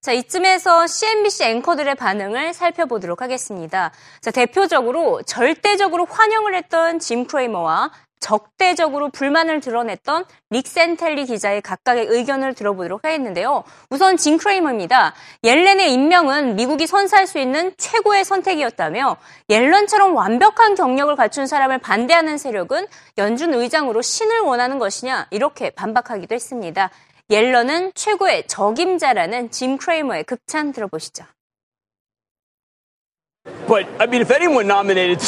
자, 0.00 0.12
이쯤에서 0.12 0.86
CNBC 0.86 1.44
앵커들의 1.44 1.94
반응을 1.94 2.54
살펴보도록 2.54 3.20
하겠습니다. 3.20 3.92
자, 4.22 4.30
대표적으로 4.30 5.20
절대적으로 5.24 6.06
환영을 6.06 6.54
했던 6.54 6.98
짐 6.98 7.26
크레이머와 7.26 7.90
적대적으로 8.18 9.10
불만을 9.10 9.60
드러냈던 9.60 10.24
릭센텔리 10.50 11.26
기자의 11.26 11.60
각각의 11.60 12.06
의견을 12.06 12.54
들어보도록 12.54 13.04
하겠는데요. 13.04 13.64
우선 13.90 14.16
짐 14.16 14.38
크레이머입니다. 14.38 15.14
옐렌의 15.42 15.92
임명은 15.92 16.56
미국이 16.56 16.86
선사할 16.86 17.26
수 17.26 17.38
있는 17.38 17.74
최고의 17.76 18.24
선택이었다며 18.24 19.16
옐런처럼 19.50 20.14
완벽한 20.14 20.76
경력을 20.76 21.14
갖춘 21.16 21.46
사람을 21.46 21.78
반대하는 21.78 22.38
세력은 22.38 22.86
연준 23.18 23.52
의장으로 23.52 24.00
신을 24.00 24.40
원하는 24.40 24.78
것이냐 24.78 25.26
이렇게 25.30 25.70
반박하기도 25.70 26.34
했습니다. 26.34 26.90
옐런은 27.30 27.92
최고의 27.94 28.48
적임자라는 28.48 29.52
짐 29.52 29.78
크레이머의 29.78 30.24
극찬 30.24 30.72
들어보시죠. 30.72 31.24
But 33.68 33.86
I 34.00 34.06
mean, 34.08 34.20
if 34.20 34.32
anyone 34.32 34.66
nominated 34.66 35.20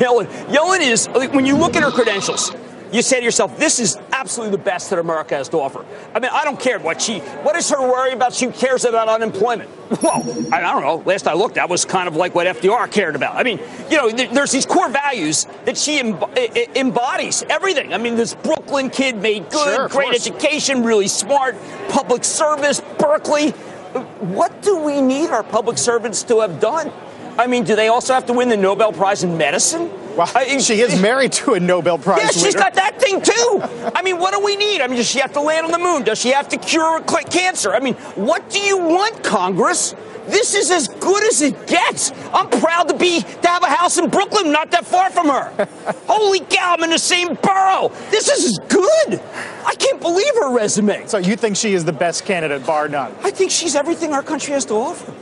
Yellen, 0.00 0.26
Yellen 0.48 0.80
is 0.80 1.06
when 1.32 1.44
you 1.44 1.56
look 1.56 1.76
at 1.76 1.82
her 1.84 1.92
credentials. 1.92 2.50
You 2.92 3.02
say 3.02 3.18
to 3.18 3.24
yourself, 3.24 3.58
"This 3.58 3.80
is 3.80 3.96
absolutely 4.12 4.56
the 4.56 4.62
best 4.62 4.90
that 4.90 4.98
America 4.98 5.36
has 5.36 5.48
to 5.50 5.58
offer." 5.58 5.84
I 6.14 6.20
mean, 6.20 6.30
I 6.32 6.44
don't 6.44 6.58
care 6.58 6.78
what 6.78 7.00
she, 7.02 7.18
what 7.18 7.56
is 7.56 7.68
her 7.70 7.80
worry 7.80 8.12
about? 8.12 8.32
She 8.34 8.46
cares 8.48 8.84
about 8.84 9.08
unemployment. 9.08 9.70
Well, 10.02 10.22
I 10.52 10.60
don't 10.60 10.82
know. 10.82 11.02
Last 11.06 11.26
I 11.28 11.34
looked, 11.34 11.54
that 11.54 11.68
was 11.68 11.84
kind 11.84 12.08
of 12.08 12.16
like 12.16 12.34
what 12.34 12.46
FDR 12.46 12.90
cared 12.90 13.14
about. 13.16 13.36
I 13.36 13.42
mean, 13.42 13.60
you 13.90 13.96
know, 13.96 14.10
there's 14.10 14.50
these 14.50 14.66
core 14.66 14.88
values 14.88 15.46
that 15.66 15.76
she 15.78 15.98
embodies. 16.00 17.44
Everything. 17.48 17.94
I 17.94 17.98
mean, 17.98 18.16
this 18.16 18.34
Brooklyn 18.34 18.90
kid 18.90 19.16
made 19.16 19.48
good, 19.50 19.76
sure, 19.76 19.88
great 19.88 20.06
course. 20.06 20.26
education, 20.26 20.82
really 20.82 21.06
smart, 21.06 21.56
public 21.88 22.24
service, 22.24 22.80
Berkeley. 22.98 23.50
What 23.50 24.62
do 24.62 24.78
we 24.78 25.00
need 25.00 25.30
our 25.30 25.44
public 25.44 25.78
servants 25.78 26.22
to 26.24 26.40
have 26.40 26.60
done? 26.60 26.90
I 27.38 27.46
mean, 27.46 27.64
do 27.64 27.76
they 27.76 27.88
also 27.88 28.14
have 28.14 28.26
to 28.26 28.32
win 28.32 28.48
the 28.48 28.56
Nobel 28.56 28.92
Prize 28.92 29.22
in 29.22 29.36
medicine? 29.36 29.90
Well, 30.16 30.30
I, 30.34 30.58
she 30.58 30.80
is 30.80 31.00
married 31.00 31.32
to 31.32 31.54
a 31.54 31.60
Nobel 31.60 31.98
Prize 31.98 32.20
Yeah, 32.22 32.28
she's 32.28 32.42
winner. 32.44 32.58
got 32.58 32.74
that 32.74 33.00
thing 33.00 33.20
too. 33.20 33.90
I 33.94 34.02
mean, 34.02 34.18
what 34.18 34.32
do 34.32 34.40
we 34.44 34.54
need? 34.56 34.80
I 34.80 34.86
mean, 34.86 34.96
does 34.96 35.08
she 35.08 35.18
have 35.18 35.32
to 35.32 35.40
land 35.40 35.66
on 35.66 35.72
the 35.72 35.78
moon? 35.78 36.04
Does 36.04 36.20
she 36.20 36.30
have 36.30 36.48
to 36.50 36.56
cure 36.56 37.00
cancer? 37.00 37.74
I 37.74 37.80
mean, 37.80 37.94
what 38.14 38.48
do 38.50 38.60
you 38.60 38.78
want, 38.78 39.24
Congress? 39.24 39.94
This 40.26 40.54
is 40.54 40.70
as 40.70 40.88
good 40.88 41.22
as 41.24 41.42
it 41.42 41.66
gets. 41.66 42.12
I'm 42.32 42.48
proud 42.48 42.88
to 42.88 42.96
be 42.96 43.20
to 43.20 43.48
have 43.48 43.62
a 43.62 43.66
house 43.68 43.98
in 43.98 44.08
Brooklyn, 44.08 44.52
not 44.52 44.70
that 44.70 44.86
far 44.86 45.10
from 45.10 45.26
her. 45.28 45.68
Holy 46.06 46.40
cow, 46.40 46.74
I'm 46.78 46.84
in 46.84 46.90
the 46.90 46.98
same 46.98 47.34
borough. 47.34 47.90
This 48.10 48.28
is 48.28 48.58
good. 48.68 49.20
I 49.66 49.74
can't 49.78 50.00
believe 50.00 50.32
her 50.36 50.54
resume. 50.54 51.06
So 51.08 51.18
you 51.18 51.36
think 51.36 51.56
she 51.56 51.74
is 51.74 51.84
the 51.84 51.92
best 51.92 52.24
candidate, 52.24 52.64
bar 52.64 52.88
none? 52.88 53.14
I 53.22 53.30
think 53.30 53.50
she's 53.50 53.74
everything 53.74 54.14
our 54.14 54.22
country 54.22 54.54
has 54.54 54.64
to 54.66 54.74
offer. 54.74 55.12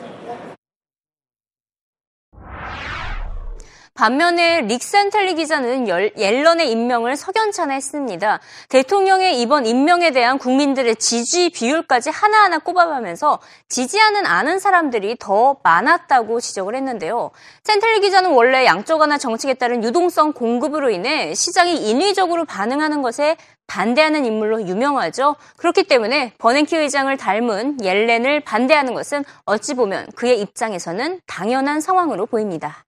반면에 3.95 4.63
릭센텔리 4.63 5.35
기자는 5.35 5.87
옐런의 6.17 6.71
임명을 6.71 7.15
석연찮아 7.15 7.75
했습니다. 7.75 8.41
대통령의 8.71 9.41
이번 9.41 9.67
임명에 9.67 10.13
대한 10.13 10.39
국민들의 10.39 10.97
지지 10.97 11.51
비율까지 11.51 12.09
하나하나 12.09 12.59
꼽아가면서 12.59 13.39
지지하는 13.69 14.25
아는 14.27 14.59
사람들이 14.59 15.17
더 15.21 15.59
많았다고 15.63 16.41
지적을 16.41 16.75
했는데요. 16.75 17.31
센텔리 17.65 18.01
기자는 18.01 18.31
원래 18.31 18.65
양적 18.65 18.99
완화 18.99 19.19
정책에 19.19 19.55
따른 19.55 19.85
유동성 19.85 20.33
공급으로 20.33 20.89
인해 20.91 21.35
시장이 21.35 21.89
인위적으로 21.89 22.47
반응하는 22.47 23.03
것에 23.03 23.37
반대하는 23.67 24.25
인물로 24.25 24.67
유명하죠. 24.67 25.37
그렇기 25.59 25.85
때문에 25.85 26.33
버냉키 26.39 26.77
의장을 26.77 27.15
닮은 27.17 27.85
옐렌을 27.85 28.41
반대하는 28.41 28.95
것은 28.95 29.25
어찌 29.45 29.75
보면 29.75 30.09
그의 30.17 30.41
입장에서는 30.41 31.21
당연한 31.27 31.81
상황으로 31.81 32.27
보입니다. 32.27 32.85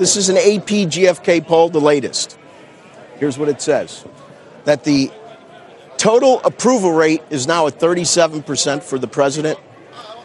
This 0.00 0.16
is 0.16 0.30
an 0.30 0.38
AP 0.38 0.88
GFK 0.88 1.46
poll, 1.46 1.68
the 1.68 1.78
latest. 1.78 2.38
Here's 3.18 3.36
what 3.36 3.50
it 3.50 3.60
says 3.60 4.02
that 4.64 4.82
the 4.84 5.10
total 5.98 6.40
approval 6.42 6.92
rate 6.92 7.22
is 7.28 7.46
now 7.46 7.66
at 7.66 7.78
37% 7.78 8.82
for 8.82 8.98
the 8.98 9.06
president, 9.06 9.58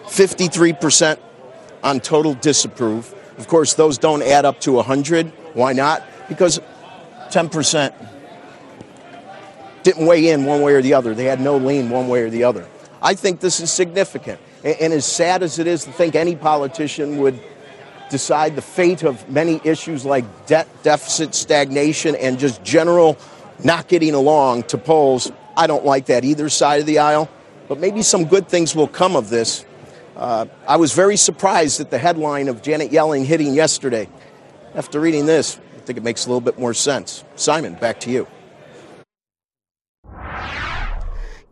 53% 0.06 1.20
on 1.84 2.00
total 2.00 2.36
disapprove. 2.36 3.14
Of 3.38 3.50
course, 3.50 3.74
those 3.74 3.98
don't 3.98 4.22
add 4.22 4.46
up 4.46 4.62
to 4.62 4.72
100. 4.72 5.28
Why 5.56 5.74
not? 5.74 6.08
Because 6.30 6.62
10% 7.32 7.94
didn't 9.84 10.06
weigh 10.06 10.30
in 10.30 10.46
one 10.46 10.62
way 10.62 10.74
or 10.74 10.82
the 10.82 10.94
other. 10.94 11.14
They 11.14 11.26
had 11.26 11.42
no 11.42 11.58
lean 11.58 11.90
one 11.90 12.08
way 12.08 12.22
or 12.22 12.30
the 12.30 12.46
other. 12.46 12.66
I 13.02 13.14
think 13.14 13.42
this 13.42 13.60
is 13.60 13.74
significant. 13.74 14.40
And 14.64 14.94
as 14.94 15.06
sad 15.06 15.44
as 15.44 15.60
it 15.60 15.68
is 15.68 15.84
to 15.84 15.92
think 15.92 16.16
any 16.16 16.38
politician 16.38 17.18
would 17.18 17.42
decide 18.10 18.56
the 18.56 18.62
fate 18.62 19.04
of 19.04 19.30
many 19.30 19.60
issues 19.64 20.06
like 20.06 20.26
debt, 20.46 20.68
deficit, 20.84 21.36
stagnation, 21.36 22.16
and 22.16 22.40
just 22.40 22.64
general 22.64 23.18
not 23.64 23.88
getting 23.88 24.14
along 24.14 24.64
to 24.64 24.78
polls. 24.78 25.32
I 25.58 25.68
don't 25.68 25.86
like 25.86 26.08
that 26.08 26.26
either 26.26 26.50
side 26.50 26.82
of 26.82 26.86
the 26.86 27.00
aisle, 27.00 27.30
but 27.68 27.80
maybe 27.80 28.02
some 28.02 28.26
good 28.26 28.48
things 28.48 28.76
will 28.76 28.88
come 28.88 29.16
of 29.16 29.30
this. 29.30 29.66
Uh, 30.16 30.46
I 30.68 30.78
was 30.78 30.94
very 30.94 31.18
surprised 31.18 31.82
at 31.82 31.90
the 31.90 31.98
headline 31.98 32.48
of 32.48 32.62
Janet 32.62 32.92
Yellen 32.92 33.26
hitting 33.26 33.54
yesterday. 33.54 34.08
After 34.74 35.00
reading 35.00 35.26
this, 35.26 35.60
I 35.76 35.80
think 35.80 35.98
it 35.98 36.04
makes 36.04 36.26
a 36.26 36.30
little 36.30 36.42
bit 36.42 36.60
more 36.60 36.74
sense. 36.74 37.24
Simon, 37.36 37.76
back 37.76 38.00
to 38.02 38.12
you. 38.12 38.28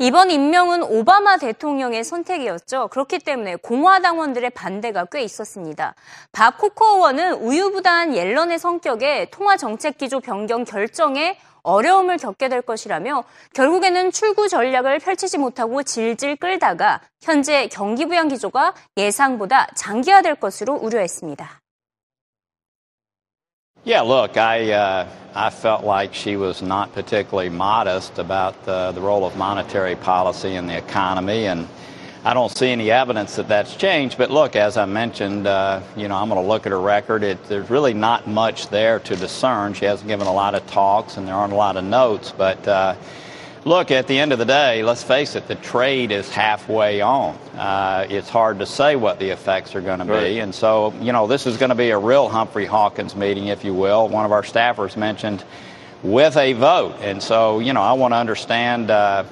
이번 0.03 0.31
임명은 0.31 0.83
오바마 0.83 1.37
대통령의 1.37 2.03
선택이었죠. 2.03 2.89
그렇기 2.89 3.19
때문에 3.19 3.55
공화당원들의 3.55 4.49
반대가 4.49 5.05
꽤 5.05 5.21
있었습니다. 5.21 5.95
박 6.33 6.57
코커 6.57 6.95
의원은 6.95 7.35
우유부단한 7.35 8.13
옐런의 8.13 8.59
성격에 8.59 9.27
통화 9.31 9.55
정책 9.55 9.97
기조 9.97 10.19
변경 10.19 10.65
결정에 10.65 11.37
어려움을 11.61 12.17
겪게 12.17 12.49
될 12.49 12.61
것이라며 12.61 13.23
결국에는 13.53 14.11
출구 14.11 14.49
전략을 14.49 14.99
펼치지 14.99 15.37
못하고 15.37 15.83
질질 15.83 16.35
끌다가 16.35 16.99
현재 17.21 17.69
경기 17.69 18.05
부양 18.05 18.27
기조가 18.27 18.73
예상보다 18.97 19.67
장기화될 19.73 20.35
것으로 20.35 20.75
우려했습니다. 20.75 21.61
Yeah, 23.85 24.05
look, 24.05 24.37
I 24.37 24.69
uh, 24.69 25.22
I 25.35 25.49
felt 25.49 25.83
like 25.83 26.13
she 26.13 26.35
was 26.35 26.61
not 26.61 26.93
particularly 26.93 27.49
modest 27.49 28.19
about 28.19 28.65
the, 28.65 28.91
the 28.91 29.01
role 29.01 29.25
of 29.25 29.35
monetary 29.35 29.95
policy 29.95 30.53
in 30.55 30.67
the 30.67 30.77
economy, 30.77 31.47
and 31.47 31.67
I 32.23 32.35
don't 32.35 32.55
see 32.55 32.69
any 32.69 32.91
evidence 32.91 33.35
that 33.37 33.47
that's 33.47 33.75
changed. 33.75 34.19
But 34.19 34.29
look, 34.29 34.55
as 34.55 34.77
I 34.77 34.85
mentioned, 34.85 35.47
uh, 35.47 35.81
you 35.97 36.07
know, 36.07 36.15
I'm 36.17 36.29
going 36.29 36.39
to 36.39 36.47
look 36.47 36.67
at 36.67 36.71
her 36.71 36.79
record. 36.79 37.23
It, 37.23 37.43
there's 37.45 37.71
really 37.71 37.95
not 37.95 38.27
much 38.27 38.67
there 38.67 38.99
to 38.99 39.15
discern. 39.15 39.73
She 39.73 39.85
hasn't 39.85 40.07
given 40.07 40.27
a 40.27 40.33
lot 40.33 40.53
of 40.53 40.67
talks, 40.67 41.17
and 41.17 41.27
there 41.27 41.35
aren't 41.35 41.53
a 41.53 41.57
lot 41.57 41.77
of 41.77 41.83
notes, 41.83 42.31
but. 42.37 42.67
Uh, 42.67 42.95
Look, 43.65 43.91
at 43.91 44.07
the 44.07 44.19
end 44.19 44.33
of 44.33 44.39
the 44.39 44.45
day, 44.45 44.83
let's 44.83 45.03
face 45.03 45.35
it, 45.35 45.47
the 45.47 45.55
trade 45.55 46.11
is 46.11 46.29
halfway 46.29 46.99
on. 46.99 47.35
Uh, 47.55 48.05
it's 48.09 48.27
hard 48.27 48.59
to 48.59 48.65
say 48.65 48.97
what 48.97 49.19
the 49.19 49.29
effects 49.29 49.73
are 49.73 49.79
going 49.79 49.99
to 49.99 50.05
be. 50.05 50.39
And 50.39 50.53
so, 50.53 50.93
you 50.99 51.13
know, 51.13 51.27
this 51.27 51.47
is 51.47 51.55
going 51.55 51.69
to 51.69 51.75
be 51.75 51.91
a 51.91 51.97
real 51.97 52.27
Humphrey 52.27 52.65
Hawkins 52.65 53.15
meeting, 53.15 53.47
if 53.47 53.63
you 53.63 53.73
will. 53.73 54.09
One 54.09 54.25
of 54.25 54.33
our 54.33 54.41
staffers 54.41 54.97
mentioned 54.97 55.45
with 56.03 56.35
a 56.35 56.51
vote. 56.51 56.97
And 56.99 57.23
so, 57.23 57.59
you 57.59 57.71
know, 57.71 57.81
I 57.81 57.93
want 57.93 58.13
to 58.13 58.17
understand, 58.17 58.91
uh, 58.91 59.23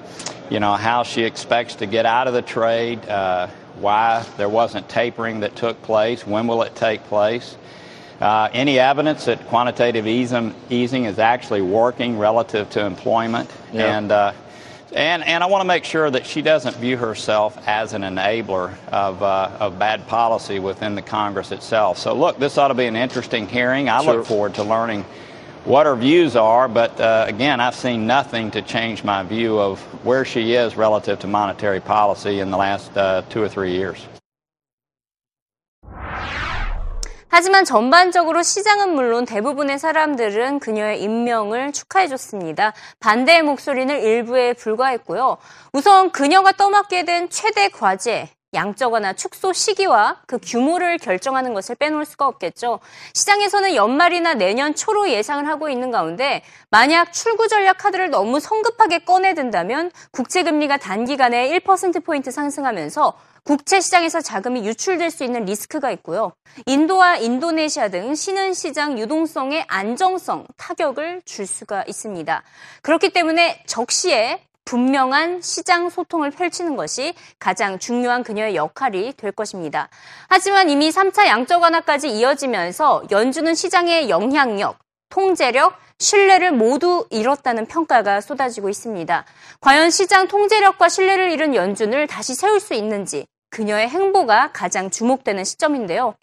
you 0.50 0.62
know, 0.62 0.76
how 0.76 1.04
she 1.04 1.24
expects 1.24 1.76
to 1.76 1.86
get 1.86 2.06
out 2.06 2.30
of 2.30 2.34
the 2.34 2.42
trade, 2.42 3.06
uh, 3.10 3.48
why 3.82 4.26
there 4.38 4.48
wasn't 4.48 4.88
tapering 4.88 5.42
that 5.42 5.58
took 5.58 5.82
place, 5.82 6.26
when 6.26 6.48
will 6.48 6.62
it 6.62 6.74
take 6.74 7.04
place. 7.04 7.58
Uh, 8.22 8.50
any 8.54 8.78
evidence 8.78 9.26
that 9.26 9.46
quantitative 9.48 10.06
easing, 10.06 10.54
easing, 10.70 11.06
is 11.06 11.18
actually 11.18 11.62
working 11.62 12.20
relative 12.20 12.70
to 12.70 12.86
employment. 12.86 13.50
Yeah. 13.74 13.98
And 13.98 14.12
uh, 14.12 14.34
And, 14.94 15.24
and 15.24 15.42
I 15.42 15.48
want 15.48 15.62
to 15.62 15.68
make 15.68 15.86
sure 15.86 16.12
that 16.12 16.26
she 16.26 16.42
doesn't 16.42 16.76
view 16.76 16.98
herself 16.98 17.58
as 17.66 17.94
an 17.94 18.02
enabler 18.02 18.76
of, 18.92 19.24
uh, 19.24 19.50
of 19.60 19.80
bad 19.80 20.06
policy 20.08 20.60
within 20.60 20.96
the 20.96 21.02
Congress 21.02 21.52
itself. 21.52 21.98
So, 21.98 22.14
look, 22.14 22.38
this 22.40 22.58
ought 22.58 22.68
to 22.68 22.74
be 22.74 22.88
an 22.88 22.98
interesting 22.98 23.48
hearing. 23.48 23.88
I 23.88 24.04
sure. 24.04 24.18
look 24.18 24.26
forward 24.26 24.54
to 24.56 24.64
learning 24.64 25.06
what 25.64 25.86
her 25.86 25.96
views 25.96 26.36
are, 26.36 26.68
but 26.68 27.00
uh, 27.00 27.26
again, 27.28 27.62
I've 27.62 27.76
seen 27.76 28.06
nothing 28.06 28.52
to 28.52 28.62
change 28.62 29.04
my 29.04 29.24
view 29.24 29.60
of 29.60 29.80
where 30.04 30.26
she 30.26 30.54
is 30.56 30.76
relative 30.76 31.20
to 31.20 31.28
monetary 31.28 31.80
policy 31.80 32.40
in 32.40 32.52
the 32.52 32.58
last 32.58 32.96
uh, 32.98 33.22
two 33.30 33.42
or 33.42 33.48
three 33.48 33.72
years. 33.72 34.06
하지만 37.34 37.64
전반적으로 37.64 38.44
시장은 38.44 38.94
물론 38.94 39.24
대부분의 39.24 39.80
사람들은 39.80 40.60
그녀의 40.60 41.02
임명을 41.02 41.72
축하해줬습니다. 41.72 42.74
반대의 43.00 43.42
목소리는 43.42 44.02
일부에 44.02 44.52
불과했고요. 44.52 45.38
우선 45.72 46.12
그녀가 46.12 46.52
떠맡게 46.52 47.06
된 47.06 47.30
최대 47.30 47.70
과제, 47.70 48.30
양적 48.54 48.92
완화 48.92 49.14
축소 49.14 49.54
시기와 49.54 50.18
그 50.28 50.40
규모를 50.44 50.98
결정하는 50.98 51.54
것을 51.54 51.76
빼놓을 51.76 52.04
수가 52.04 52.28
없겠죠. 52.28 52.82
시장에서는 53.14 53.76
연말이나 53.76 54.34
내년 54.34 54.76
초로 54.76 55.10
예상을 55.10 55.48
하고 55.48 55.70
있는 55.70 55.90
가운데 55.90 56.44
만약 56.70 57.14
출구 57.14 57.48
전략 57.48 57.78
카드를 57.78 58.10
너무 58.10 58.42
성급하게 58.42 59.06
꺼내든다면 59.06 59.92
국채 60.12 60.44
금리가 60.44 60.80
단기간에 60.80 61.50
1%포인트 61.60 62.30
상승하면서 62.30 63.14
국채 63.44 63.82
시장에서 63.82 64.22
자금이 64.22 64.66
유출될 64.68 65.10
수 65.10 65.24
있는 65.24 65.46
리스크가 65.46 65.92
있고요. 65.92 66.32
인도와 66.68 67.18
인도네시아 67.18 67.90
등 67.90 68.14
신흥 68.14 68.54
시장 68.54 69.00
유동성의 69.00 69.66
안정성 69.68 70.46
타격을 70.58 71.24
줄 71.26 71.48
수가 71.48 71.84
있습니다. 71.88 72.44
그렇기 72.84 73.10
때문에 73.10 73.64
적시에 73.66 74.44
분명한 74.64 75.42
시장 75.42 75.90
소통을 75.90 76.30
펼치는 76.30 76.76
것이 76.76 77.16
가장 77.40 77.80
중요한 77.80 78.24
그녀의 78.24 78.56
역할이 78.56 79.14
될 79.18 79.32
것입니다. 79.32 79.90
하지만 80.30 80.70
이미 80.70 80.90
3차 80.92 81.26
양적 81.26 81.64
완화까지 81.64 82.10
이어지면서 82.10 83.04
연준은 83.10 83.56
시장의 83.56 84.10
영향력, 84.10 84.78
통제력, 85.12 85.78
신뢰를 86.00 86.52
모두 86.52 87.06
잃었다는 87.12 87.68
평가가 87.68 88.22
쏟아지고 88.22 88.70
있습니다. 88.70 89.24
과연 89.60 89.92
시장 89.92 90.28
통제력과 90.28 90.90
신뢰를 90.90 91.32
잃은 91.32 91.54
연준을 91.54 92.08
다시 92.08 92.34
세울 92.34 92.60
수 92.60 92.74
있는지 92.74 93.28
그녀의 93.52 93.90
행보가 93.90 94.52
가장 94.54 94.90
주목되는 94.90 95.44
시점인데요. 95.44 96.16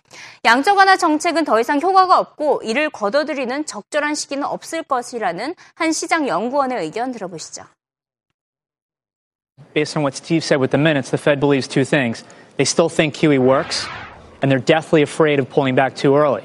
양적 0.44 0.76
완화 0.78 0.96
정책은 0.96 1.44
더 1.44 1.60
이상 1.60 1.80
효과가 1.80 2.18
없고 2.18 2.62
이를 2.64 2.90
걷어들이는 2.90 3.66
적절한 3.66 4.16
시기는 4.16 4.42
없을 4.44 4.82
것이라는 4.82 5.54
한 5.74 5.92
시장 5.92 6.26
연구원의 6.26 6.82
의견 6.82 7.12
들어보시죠. 7.12 7.64
Based 9.74 9.96
on 9.96 10.02
what 10.02 10.16
Steve 10.16 10.42
said 10.42 10.58
with 10.58 10.70
the 10.70 10.80
minutes, 10.80 11.10
the 11.10 11.20
Fed 11.20 11.38
believes 11.38 11.68
two 11.68 11.84
things. 11.84 12.24
They 12.56 12.64
still 12.64 12.88
think 12.88 13.14
QE 13.14 13.38
works, 13.38 13.86
and 14.40 14.50
they're 14.50 14.64
deathly 14.64 15.02
afraid 15.02 15.38
of 15.38 15.50
pulling 15.50 15.76
back 15.76 15.94
too 15.94 16.16
early. 16.16 16.42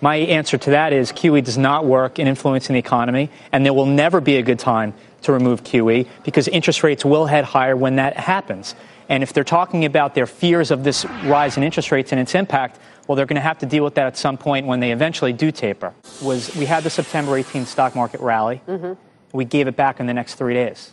My 0.00 0.16
answer 0.16 0.58
to 0.58 0.70
that 0.70 0.92
is 0.92 1.12
QE 1.12 1.42
does 1.44 1.58
not 1.58 1.84
work 1.84 2.18
in 2.18 2.26
influencing 2.26 2.74
the 2.74 2.78
economy, 2.78 3.30
and 3.52 3.64
there 3.64 3.72
will 3.72 3.86
never 3.86 4.20
be 4.20 4.36
a 4.36 4.42
good 4.42 4.58
time 4.58 4.94
to 5.22 5.32
remove 5.32 5.64
QE 5.64 6.06
because 6.24 6.46
interest 6.48 6.82
rates 6.82 7.04
will 7.04 7.26
head 7.26 7.44
higher 7.44 7.76
when 7.76 7.96
that 7.96 8.16
happens. 8.16 8.74
And 9.08 9.22
if 9.22 9.32
they're 9.32 9.44
talking 9.44 9.84
about 9.84 10.14
their 10.14 10.26
fears 10.26 10.70
of 10.70 10.84
this 10.84 11.04
rise 11.24 11.56
in 11.56 11.62
interest 11.62 11.90
rates 11.90 12.12
and 12.12 12.20
its 12.20 12.34
impact, 12.34 12.78
well, 13.06 13.16
they're 13.16 13.26
going 13.26 13.36
to 13.36 13.40
have 13.40 13.58
to 13.58 13.66
deal 13.66 13.82
with 13.82 13.94
that 13.94 14.06
at 14.06 14.16
some 14.16 14.36
point 14.36 14.66
when 14.66 14.80
they 14.80 14.92
eventually 14.92 15.32
do 15.32 15.50
taper. 15.50 15.94
Was 16.22 16.54
we 16.54 16.66
had 16.66 16.84
the 16.84 16.90
September 16.90 17.32
18th 17.32 17.66
stock 17.66 17.96
market 17.96 18.20
rally. 18.20 18.60
Mm-hmm. 18.68 18.92
We 19.32 19.46
gave 19.46 19.66
it 19.66 19.76
back 19.76 19.98
in 19.98 20.06
the 20.06 20.14
next 20.14 20.34
three 20.34 20.54
days. 20.54 20.92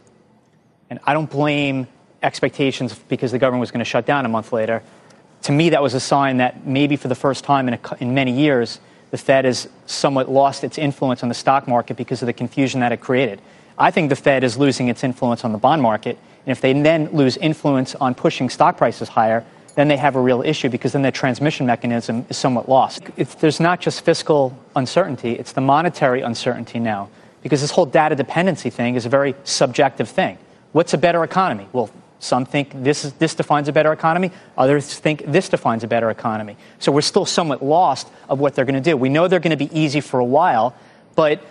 And 0.90 1.00
I 1.04 1.14
don't 1.14 1.30
blame 1.30 1.88
expectations 2.24 2.98
because 3.10 3.32
the 3.32 3.40
government 3.40 3.60
was 3.60 3.72
going 3.72 3.80
to 3.80 3.86
shut 3.86 4.06
down 4.06 4.26
a 4.26 4.30
month 4.30 4.54
later. 4.54 4.82
To 5.44 5.52
me, 5.52 5.70
that 5.70 5.84
was 5.84 5.94
a 5.94 6.00
sign 6.00 6.38
that 6.38 6.66
maybe 6.66 6.96
for 6.96 7.08
the 7.08 7.16
first 7.16 7.44
time 7.44 7.68
in, 7.68 7.76
a, 7.76 7.80
in 8.00 8.14
many 8.14 8.32
years, 8.32 8.80
the 9.16 9.22
Fed 9.22 9.46
has 9.46 9.70
somewhat 9.86 10.30
lost 10.30 10.66
its 10.66 10.78
influence 10.78 11.24
on 11.24 11.30
the 11.30 11.36
stock 11.36 11.70
market 11.70 11.96
because 11.96 12.22
of 12.22 12.26
the 12.26 12.34
confusion 12.34 12.82
that 12.82 12.92
it 12.92 13.00
created. 13.00 13.40
I 13.78 13.90
think 13.90 14.10
the 14.10 14.16
Fed 14.18 14.44
is 14.44 14.58
losing 14.58 14.90
its 14.90 15.06
influence 15.06 15.46
on 15.46 15.54
the 15.54 15.58
bond 15.58 15.82
market. 15.82 16.18
And 16.46 16.52
if 16.52 16.60
they 16.60 16.74
then 16.74 17.10
lose 17.14 17.38
influence 17.38 17.96
on 17.96 18.14
pushing 18.14 18.50
stock 18.50 18.76
prices 18.76 19.08
higher, 19.08 19.46
then 19.76 19.88
they 19.88 19.96
have 19.96 20.18
a 20.18 20.20
real 20.20 20.42
issue 20.42 20.68
because 20.68 20.92
then 20.92 21.02
the 21.02 21.14
transmission 21.14 21.66
mechanism 21.66 22.26
is 22.30 22.36
somewhat 22.36 22.68
lost. 22.68 23.04
If 23.16 23.40
there's 23.40 23.62
not 23.62 23.80
just 23.80 24.04
fiscal 24.04 24.54
uncertainty, 24.76 25.32
it's 25.32 25.54
the 25.54 25.62
monetary 25.62 26.20
uncertainty 26.20 26.80
now. 26.80 27.08
Because 27.42 27.62
this 27.62 27.72
whole 27.72 27.86
data 27.86 28.18
dependency 28.18 28.70
thing 28.70 28.96
is 28.96 29.06
a 29.06 29.10
very 29.10 29.34
subjective 29.46 30.10
thing. 30.10 30.38
What's 30.74 30.94
a 30.94 30.98
better 30.98 31.24
economy? 31.24 31.70
Well, 31.72 31.90
some 32.26 32.46
think 32.46 32.72
this, 32.84 33.06
is, 33.06 33.14
this 33.14 33.36
defines 33.36 33.68
a 33.68 33.72
better 33.72 33.94
economy. 33.94 34.32
Others 34.58 35.00
think 35.00 35.24
this 35.26 35.50
defines 35.50 35.84
a 35.84 35.88
better 35.88 36.10
economy. 36.10 36.58
So 36.80 36.92
we're 36.92 37.02
still 37.02 37.26
somewhat 37.26 37.64
lost 37.64 38.10
of 38.28 38.40
what 38.40 38.56
they're 38.56 38.66
going 38.66 38.82
to 38.82 38.90
do. 38.90 38.98
We 38.98 39.10
know 39.10 39.28
they're 39.28 39.40
going 39.40 39.58
to 39.58 39.66
be 39.66 39.78
easy 39.78 40.02
for 40.02 40.20
a 40.20 40.26
while, 40.26 40.76
but 41.16 41.42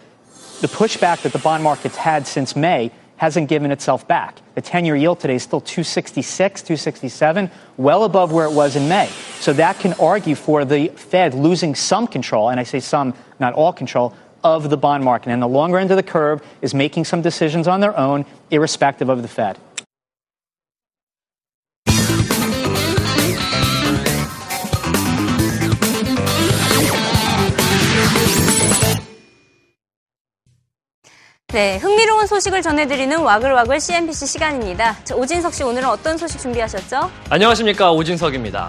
the 0.61 0.69
pushback 0.69 1.23
that 1.23 1.33
the 1.33 1.39
bond 1.39 1.63
market's 1.63 1.97
had 1.97 2.27
since 2.27 2.55
May 2.57 2.91
hasn't 3.17 3.49
given 3.49 3.71
itself 3.71 4.07
back. 4.09 4.41
The 4.55 4.61
10 4.61 4.85
year 4.85 4.97
yield 4.97 5.21
today 5.21 5.37
is 5.37 5.43
still 5.43 5.61
266, 5.61 6.63
267, 6.63 7.51
well 7.77 8.05
above 8.05 8.33
where 8.33 8.47
it 8.47 8.53
was 8.53 8.77
in 8.77 8.89
May. 8.89 9.09
So 9.39 9.53
that 9.55 9.79
can 9.79 9.93
argue 9.95 10.35
for 10.35 10.65
the 10.65 10.89
Fed 10.89 11.35
losing 11.35 11.75
some 11.75 12.07
control, 12.07 12.51
and 12.51 12.59
I 12.59 12.65
say 12.65 12.81
some, 12.81 13.15
not 13.39 13.55
all 13.55 13.73
control, 13.73 14.15
of 14.43 14.69
the 14.69 14.77
bond 14.77 15.03
market. 15.03 15.31
And 15.31 15.41
the 15.41 15.49
longer 15.49 15.79
end 15.79 15.91
of 15.91 15.97
the 15.97 16.03
curve 16.03 16.43
is 16.61 16.75
making 16.75 17.07
some 17.07 17.23
decisions 17.23 17.67
on 17.67 17.81
their 17.81 17.97
own, 17.97 18.27
irrespective 18.51 19.09
of 19.09 19.23
the 19.23 19.29
Fed. 19.29 19.59
네, 31.55 31.77
흥미로운 31.77 32.27
소식을 32.27 32.62
전해드리는 32.62 33.17
와글와글 33.17 33.79
CNBC 33.79 34.27
시간입니다. 34.27 34.97
자, 35.05 35.14
오진석 35.14 35.55
씨 35.55 35.62
오늘은 35.62 35.88
어떤 35.88 36.19
소식 36.19 36.40
준비하셨죠? 36.40 37.09
안녕하십니까 37.31 37.93
오진석입니다. 37.93 38.69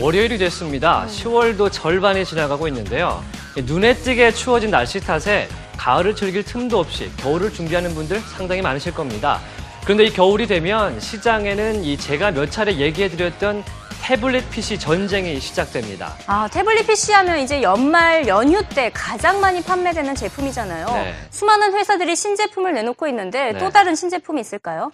월요일이 0.00 0.36
됐습니다. 0.38 1.06
10월도 1.08 1.70
절반이 1.70 2.24
지나가고 2.24 2.66
있는데요. 2.66 3.22
눈에 3.56 3.94
띄게 3.94 4.32
추워진 4.32 4.72
날씨 4.72 4.98
탓에 4.98 5.46
가을을 5.76 6.16
즐길 6.16 6.42
틈도 6.42 6.80
없이 6.80 7.08
겨울을 7.18 7.52
준비하는 7.52 7.94
분들 7.94 8.18
상당히 8.18 8.62
많으실 8.62 8.92
겁니다. 8.92 9.38
그런데 9.84 10.06
이 10.06 10.12
겨울이 10.12 10.48
되면 10.48 10.98
시장에는 10.98 11.84
이 11.84 11.96
제가 11.96 12.32
몇 12.32 12.50
차례 12.50 12.78
얘기해드렸던 12.78 13.62
태블릿 14.08 14.50
PC 14.50 14.78
전쟁이 14.78 15.40
시작됩니다. 15.40 16.14
아, 16.26 16.46
태블릿 16.52 16.86
PC 16.86 17.12
하면 17.12 17.38
이제 17.38 17.62
연말 17.62 18.28
연휴 18.28 18.62
때 18.68 18.90
가장 18.92 19.40
많이 19.40 19.62
판매되는 19.62 20.14
제품이잖아요. 20.14 20.86
네. 20.88 21.14
수많은 21.30 21.72
회사들이 21.72 22.14
신제품을 22.14 22.74
내놓고 22.74 23.08
있는데 23.08 23.52
네. 23.52 23.58
또 23.58 23.70
다른 23.70 23.94
신제품이 23.94 24.42
있을까요? 24.42 24.92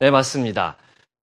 네, 0.00 0.10
맞습니다. 0.10 0.74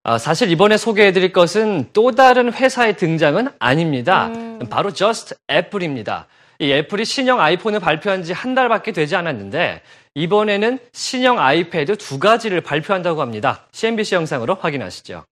아, 0.04 0.17
사실 0.17 0.50
이번에 0.50 0.78
소개해드릴 0.78 1.34
것은 1.34 1.89
또 1.91 2.12
다른 2.12 2.54
회사의 2.54 2.95
등장은 2.95 3.50
아닙니다. 3.60 4.28
음... 4.28 4.60
바로 4.69 4.93
Just 4.93 5.36
애플입니다. 5.52 6.28
이 6.60 6.71
애플이 6.71 7.04
신형 7.04 7.41
아이폰을 7.41 7.82
발표한 7.82 8.24
지 8.24 8.32
한 8.32 8.56
달밖에 8.56 8.93
되지 8.93 9.17
않았는데 9.17 9.82
이번에는 10.13 10.80
신형 10.93 11.38
아이패드 11.41 11.98
두 11.98 12.17
가지를 12.17 12.62
발표한다고 12.62 13.19
합니다. 13.19 13.67
CNBC 13.74 14.15
영상으로 14.15 14.56
확인하시죠. 14.56 15.26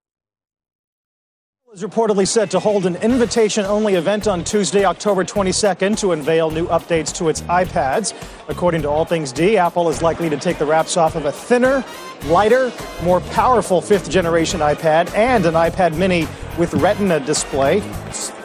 Is 1.74 1.82
reportedly 1.82 2.28
set 2.28 2.52
to 2.52 2.60
hold 2.60 2.86
an 2.86 2.96
invitation 2.98 3.66
only 3.66 3.96
event 3.96 4.28
on 4.28 4.44
Tuesday, 4.44 4.86
October 4.86 5.24
22nd 5.24 5.98
to 5.98 6.12
unveil 6.12 6.52
new 6.52 6.68
updates 6.68 7.12
to 7.12 7.30
its 7.30 7.42
iPads. 7.44 8.14
According 8.48 8.84
to 8.84 8.90
All 8.90 9.06
Things 9.06 9.32
D, 9.32 9.58
Apple 9.58 9.90
is 9.90 10.04
likely 10.04 10.30
to 10.30 10.38
take 10.38 10.60
the 10.60 10.68
wraps 10.68 10.98
off 10.98 11.16
of 11.16 11.26
a 11.26 11.32
thinner, 11.32 11.84
lighter, 12.26 12.72
more 13.02 13.22
powerful 13.22 13.82
fifth 13.82 14.08
generation 14.08 14.60
iPad 14.60 15.12
and 15.16 15.48
an 15.48 15.56
iPad 15.56 15.98
mini 15.98 16.28
with 16.60 16.76
Retina 16.76 17.20
display. 17.20 17.82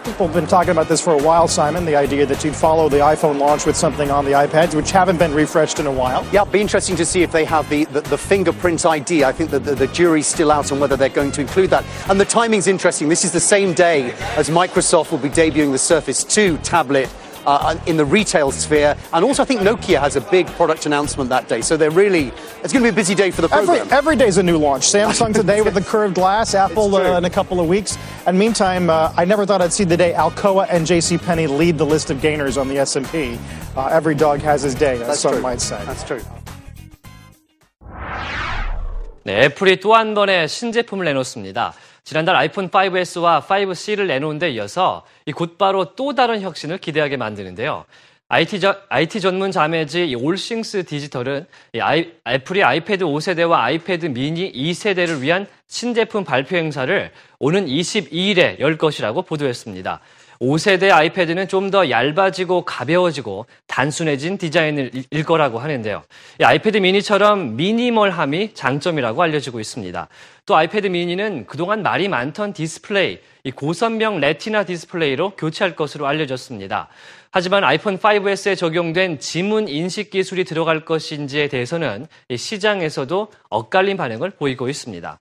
People 0.05 0.27
have 0.27 0.35
been 0.35 0.47
talking 0.47 0.71
about 0.71 0.89
this 0.89 1.01
for 1.01 1.13
a 1.13 1.23
while, 1.23 1.49
Simon, 1.49 1.85
the 1.85 1.97
idea 1.97 2.25
that 2.25 2.45
you'd 2.45 2.57
follow 2.57 2.89
the 2.89 2.99
iPhone 2.99 3.39
launch 3.39 3.67
with 3.67 3.77
something 3.77 4.11
on 4.11 4.25
the 4.25 4.33
iPads, 4.33 4.75
which 4.75 4.91
haven't 4.91 5.19
been 5.19 5.35
refreshed 5.35 5.81
in 5.81 5.87
a 5.87 5.93
while. 5.93 6.25
Yeah, 6.33 6.43
it'll 6.43 6.53
be 6.53 6.61
interesting 6.61 6.97
to 6.97 7.05
see 7.05 7.23
if 7.23 7.33
they 7.33 7.45
have 7.45 7.69
the, 7.69 7.85
the, 7.87 8.01
the 8.03 8.19
fingerprint 8.19 8.87
ID. 8.87 9.25
I 9.25 9.33
think 9.33 9.51
that 9.51 9.65
the, 9.65 9.75
the 9.75 9.89
jury's 9.89 10.27
still 10.27 10.51
out 10.51 10.73
on 10.73 10.81
whether 10.81 10.97
they're 10.97 11.09
going 11.09 11.33
to 11.33 11.41
include 11.41 11.71
that. 11.71 11.85
And 12.09 12.21
the 12.21 12.25
timing's 12.25 12.67
interesting. 12.67 13.09
This 13.09 13.25
is 13.25 13.33
the 13.33 13.41
same 13.41 13.75
day 13.75 14.13
as 14.37 14.49
Microsoft 14.49 15.11
will 15.11 15.19
be 15.19 15.31
debuting 15.31 15.73
the 15.73 15.79
Surface 15.79 16.25
2 16.25 16.59
tablet 16.59 17.09
uh, 17.48 17.78
in 17.88 17.98
the 17.98 18.06
retail 18.06 18.52
sphere. 18.52 18.96
And 19.12 19.26
also, 19.26 19.44
I 19.44 19.46
think 19.46 19.62
Nokia 19.62 20.00
has 20.00 20.16
a 20.16 20.22
big 20.22 20.48
product 20.48 20.86
announcement 20.86 21.30
that 21.30 21.48
day. 21.48 21.62
So 21.62 21.78
they're 21.78 21.92
really, 21.92 22.32
it's 22.64 22.72
going 22.74 22.84
to 22.84 22.90
be 22.90 22.90
a 22.90 22.94
busy 22.94 23.16
day 23.16 23.32
for 23.32 23.42
the 23.42 23.50
program. 23.50 23.78
Every, 23.82 23.92
every 23.92 24.16
day's 24.16 24.38
a 24.38 24.44
new 24.44 24.58
launch. 24.58 24.84
Samsung 24.84 25.34
today 25.34 25.62
with 25.62 25.74
the 25.74 25.82
curved 25.82 26.16
glass, 26.16 26.56
Apple 26.56 26.96
uh, 26.96 27.18
in 27.18 27.26
a 27.26 27.30
couple 27.30 27.60
of 27.60 27.68
weeks. 27.68 27.98
And 28.26 28.38
meantime, 28.38 28.90
uh, 28.90 29.14
I 29.18 29.26
never 29.26 29.46
thought 29.46 29.62
I'd 29.62 29.74
see 29.74 29.84
the 29.84 29.98
day 29.98 30.14
Alcoa 30.14 30.68
and 30.70 30.86
JCPenney 30.86 31.58
lead 31.58 31.78
the 31.78 31.86
list 31.86 32.10
of 32.10 32.22
gainers 32.22 32.58
on 32.58 32.68
the 32.68 32.78
S&P. 32.78 33.38
Uh, 33.76 33.88
every 33.88 34.16
dog 34.16 34.40
has 34.42 34.62
his 34.62 34.76
day, 34.76 34.94
as 35.02 35.08
That's 35.08 35.20
some 35.20 35.34
true. 35.34 35.42
might 35.42 35.62
say. 35.62 35.82
That's 35.86 36.04
true. 36.04 36.22
네, 39.26 39.46
애플이 39.46 39.80
또 39.80 39.96
한 39.96 40.14
번의 40.14 40.50
신제품을 40.50 41.06
내놓습니다. 41.06 41.74
지난달 42.09 42.37
아이폰 42.37 42.71
5S와 42.71 43.43
5C를 43.43 44.07
내놓은 44.07 44.39
데 44.39 44.49
이어서 44.53 45.05
곧바로 45.35 45.95
또 45.95 46.15
다른 46.15 46.41
혁신을 46.41 46.79
기대하게 46.79 47.19
만드는데요. 47.19 47.85
IT, 48.29 48.61
저, 48.61 48.77
IT 48.89 49.21
전문 49.21 49.53
자매지 49.53 50.17
올싱스 50.19 50.87
디지털은 50.87 51.45
아이, 51.79 52.11
애플이 52.27 52.65
아이패드 52.65 53.05
5세대와 53.05 53.53
아이패드 53.53 54.07
미니 54.07 54.51
2세대를 54.51 55.21
위한 55.21 55.47
신제품 55.67 56.25
발표 56.25 56.57
행사를 56.57 57.11
오는 57.41 57.67
22일에 57.67 58.59
열 58.59 58.79
것이라고 58.79 59.21
보도했습니다. 59.21 60.01
5세대 60.41 60.91
아이패드는 60.91 61.49
좀 61.49 61.69
더 61.69 61.91
얇아지고 61.91 62.65
가벼워지고 62.65 63.45
단순해진 63.67 64.39
디자인일 64.39 65.25
거라고 65.27 65.59
하는데요. 65.59 66.03
아이패드 66.41 66.79
미니처럼 66.79 67.57
minimal함이 67.57 68.55
장점이라고 68.55 69.21
알려지고 69.21 69.61
있습니다. 69.61 70.09
또 70.49 70.57
아이패드 70.57 70.87
미니는 70.87 71.45
그동안 71.47 71.83
말이 71.83 72.09
많던 72.09 72.55
디스플레이, 72.55 73.19
고선명 73.55 74.19
레티나 74.19 74.65
디스플레이로 74.65 75.33
교체할 75.37 75.77
것으로 75.77 76.07
알려졌습니다. 76.07 76.89
하지만 77.31 77.65
아이폰 77.65 77.99
5S에 77.99 78.57
적용된 78.57 79.19
지문 79.19 79.69
인식 79.69 80.09
기술이 80.09 80.45
들어갈 80.45 80.87
것인지에 80.87 81.49
대해서는 81.49 82.07
시장에서도 82.35 83.31
엇갈린 83.51 83.99
반응을 83.99 84.31
보이고 84.31 84.71
있습니다. 84.71 85.19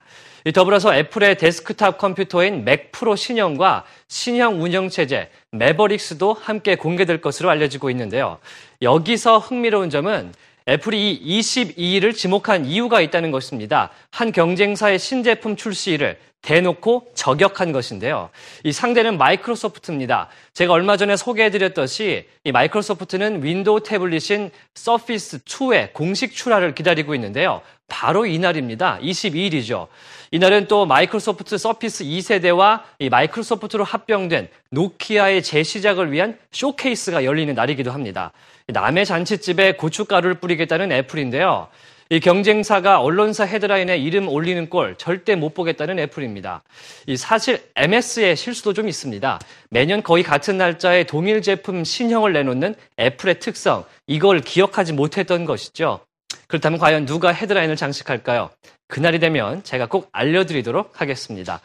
더불어서 0.53 0.95
애플의 0.95 1.37
데스크탑 1.37 1.97
컴퓨터인 1.97 2.63
맥 2.63 2.93
프로 2.93 3.17
신형과 3.17 3.83
신형 4.07 4.63
운영체제 4.63 5.29
매버릭스도 5.51 6.31
함께 6.39 6.75
공개될 6.75 7.19
것으로 7.19 7.49
알려지고 7.49 7.89
있는데요. 7.89 8.37
여기서 8.81 9.39
흥미로운 9.39 9.89
점은 9.89 10.31
애플이 10.69 11.13
이 11.13 11.39
22일을 11.39 12.13
지목한 12.13 12.65
이유가 12.65 12.99
있다는 12.99 13.31
것입니다. 13.31 13.89
한 14.09 14.31
경쟁사의 14.33 14.99
신제품 14.99 15.55
출시일을 15.55 16.17
대놓고 16.47 17.11
저격한 17.13 17.73
것인데요. 17.73 18.29
이 18.63 18.71
상대는 18.71 19.17
마이크로소프트입니다. 19.17 20.29
제가 20.53 20.71
얼마 20.71 20.95
전에 20.95 21.17
소개해드렸듯이 21.17 22.25
이 22.45 22.51
마이크로소프트는 22.53 23.43
윈도우 23.43 23.81
태블릿인 23.83 24.51
서피스 24.73 25.39
2의 25.39 25.91
공식 25.91 26.33
출하를 26.33 26.73
기다리고 26.73 27.13
있는데요. 27.15 27.61
바로 27.89 28.25
이날입니다. 28.25 28.97
22일이죠. 29.01 29.87
이날은 30.31 30.67
또 30.69 30.85
마이크로소프트 30.85 31.57
서피스 31.57 32.05
2세대와 32.05 32.83
이 32.99 33.09
마이크로소프트로 33.09 33.83
합병된 33.83 34.47
노키아의 34.69 35.43
재시작을 35.43 36.13
위한 36.13 36.37
쇼케이스가 36.51 37.25
열리는 37.25 37.53
날이기도 37.53 37.91
합니다. 37.91 38.31
남의 38.67 39.05
잔치집에 39.05 39.73
고춧가루를 39.73 40.35
뿌리겠다는 40.35 40.93
애플인데요. 40.93 41.67
이 42.09 42.21
경쟁사가 42.21 43.01
언론사 43.01 43.43
헤드라인에 43.43 43.97
이름 43.97 44.29
올리는 44.29 44.69
꼴 44.69 44.95
절대 44.95 45.35
못 45.35 45.53
보겠다는 45.53 45.99
애플입니다. 45.99 46.63
이 47.05 47.17
사실 47.17 47.61
MS의 47.75 48.37
실수도 48.37 48.71
좀 48.71 48.87
있습니다. 48.87 49.39
매년 49.69 50.01
거의 50.01 50.23
같은 50.23 50.57
날짜에 50.57 51.03
동일 51.03 51.41
제품 51.41 51.83
신형을 51.83 52.31
내놓는 52.31 52.75
애플의 52.97 53.39
특성, 53.39 53.83
이걸 54.07 54.39
기억하지 54.39 54.93
못했던 54.93 55.43
것이죠. 55.43 55.99
그렇다면 56.47 56.79
과연 56.79 57.05
누가 57.05 57.33
헤드라인을 57.33 57.75
장식할까요? 57.75 58.51
그날이 58.87 59.19
되면 59.19 59.61
제가 59.63 59.87
꼭 59.87 60.07
알려드리도록 60.13 61.01
하겠습니다. 61.01 61.59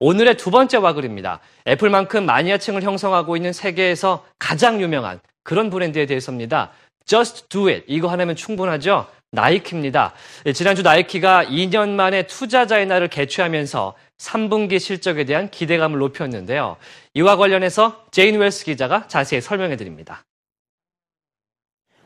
오늘의 0.00 0.36
두 0.36 0.50
번째 0.50 0.78
와글입니다. 0.78 1.38
애플만큼 1.68 2.26
마니아층을 2.26 2.82
형성하고 2.82 3.36
있는 3.36 3.52
세계에서 3.52 4.24
가장 4.40 4.82
유명한 4.82 5.20
그런 5.44 5.70
브랜드에 5.70 6.06
대해서입니다. 6.06 6.72
Just 7.06 7.48
do 7.48 7.68
it. 7.68 7.84
이거 7.86 8.08
하나면 8.08 8.34
충분하죠? 8.34 9.06
나이키입니다. 9.33 10.13
예, 10.47 10.53
지난주 10.53 10.81
나이키가 10.81 11.45
2년 11.45 11.89
만에 11.89 12.23
투자자의 12.23 12.85
날을 12.87 13.09
개최하면서 13.09 13.95
3분기 14.17 14.79
실적에 14.79 15.23
대한 15.23 15.49
기대감을 15.49 15.99
높였는데요. 15.99 16.77
이와 17.13 17.37
관련해서 17.37 18.05
제인 18.11 18.37
웰스 18.37 18.65
기자가 18.65 19.07
자세히 19.07 19.41
설명해 19.41 19.75
드립니다. 19.77 20.23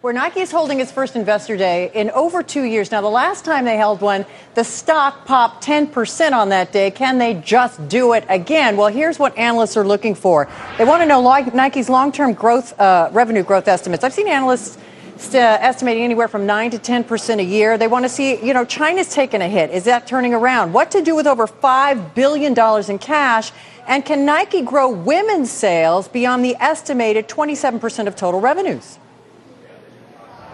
Where 0.04 0.12
Nike 0.12 0.42
is 0.42 0.52
holding 0.52 0.82
its 0.82 0.92
first 0.92 1.16
investor 1.16 1.56
day 1.56 1.89
in 1.96 2.12
over 2.12 2.44
two 2.44 2.63
years. 2.63 2.92
Now, 2.92 3.00
the 3.00 3.08
last 3.08 3.46
time 3.46 3.63
they 3.63 3.78
held 3.78 4.02
one, 4.02 4.26
the 4.54 4.66
stock 4.66 5.24
popped 5.24 5.63
10% 5.66 6.34
on 6.34 6.50
that 6.50 6.74
day. 6.74 6.92
Can 6.92 7.20
they 7.20 7.36
just 7.36 7.80
do 7.88 8.12
it 8.12 8.26
again? 8.28 8.76
Well, 8.76 8.89
here's 8.89 9.18
what 9.18 9.32
analysts 9.38 9.78
are 9.78 9.88
looking 9.88 10.13
for. 10.13 10.50
They 10.78 10.84
want 10.84 11.04
to 11.04 11.06
know 11.06 11.22
Nike's 11.54 11.88
long-term 11.88 12.34
growth, 12.34 12.78
uh, 12.82 13.12
revenue 13.13 13.44
growth 13.44 13.70
estimates. 13.70 14.04
I've 14.04 14.12
seen 14.12 14.28
analysts 14.28 14.76
uh, 14.76 14.82
uh, 15.19 15.59
estimating 15.61 16.05
anywhere 16.05 16.29
from 16.29 16.47
9 16.47 16.71
to 16.71 16.79
10% 16.79 17.39
a 17.39 17.45
year. 17.45 17.77
They 17.77 17.89
want 17.89 18.05
to 18.05 18.09
see, 18.09 18.43
you 18.43 18.55
know, 18.55 18.65
China's 18.65 19.13
taken 19.13 19.43
a 19.43 19.49
hit. 19.49 19.71
Is 19.71 19.85
that 19.85 20.07
turning 20.07 20.33
around? 20.33 20.73
What 20.73 20.91
to 20.93 21.03
do 21.03 21.15
with 21.15 21.27
over 21.27 21.47
$5 21.47 22.15
billion 22.15 22.55
in 22.89 22.99
cash? 22.99 23.53
And 23.87 24.07
can 24.07 24.25
Nike 24.25 24.63
grow 24.63 24.89
women's 24.89 25.51
sales 25.51 26.09
beyond 26.09 26.45
the 26.45 26.57
estimated 26.57 27.29
27% 27.29 28.07
of 28.07 28.17
total 28.17 28.41
revenues? 28.41 28.99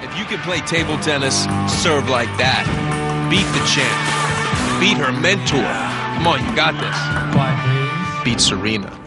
If 0.00 0.18
you 0.18 0.24
can 0.24 0.40
play 0.40 0.59
table 0.61 0.98
tennis, 0.98 1.44
serve 1.83 2.09
like 2.09 2.29
that, 2.38 2.64
beat 3.31 3.46
the 3.55 3.64
champ, 3.68 4.81
beat 4.81 4.96
her 4.96 5.12
mentor. 5.12 5.62
Come 6.16 6.27
on, 6.27 6.44
you 6.48 6.57
got 6.57 6.74
this. 6.81 8.24
Beat 8.24 8.40
Serena. 8.40 9.03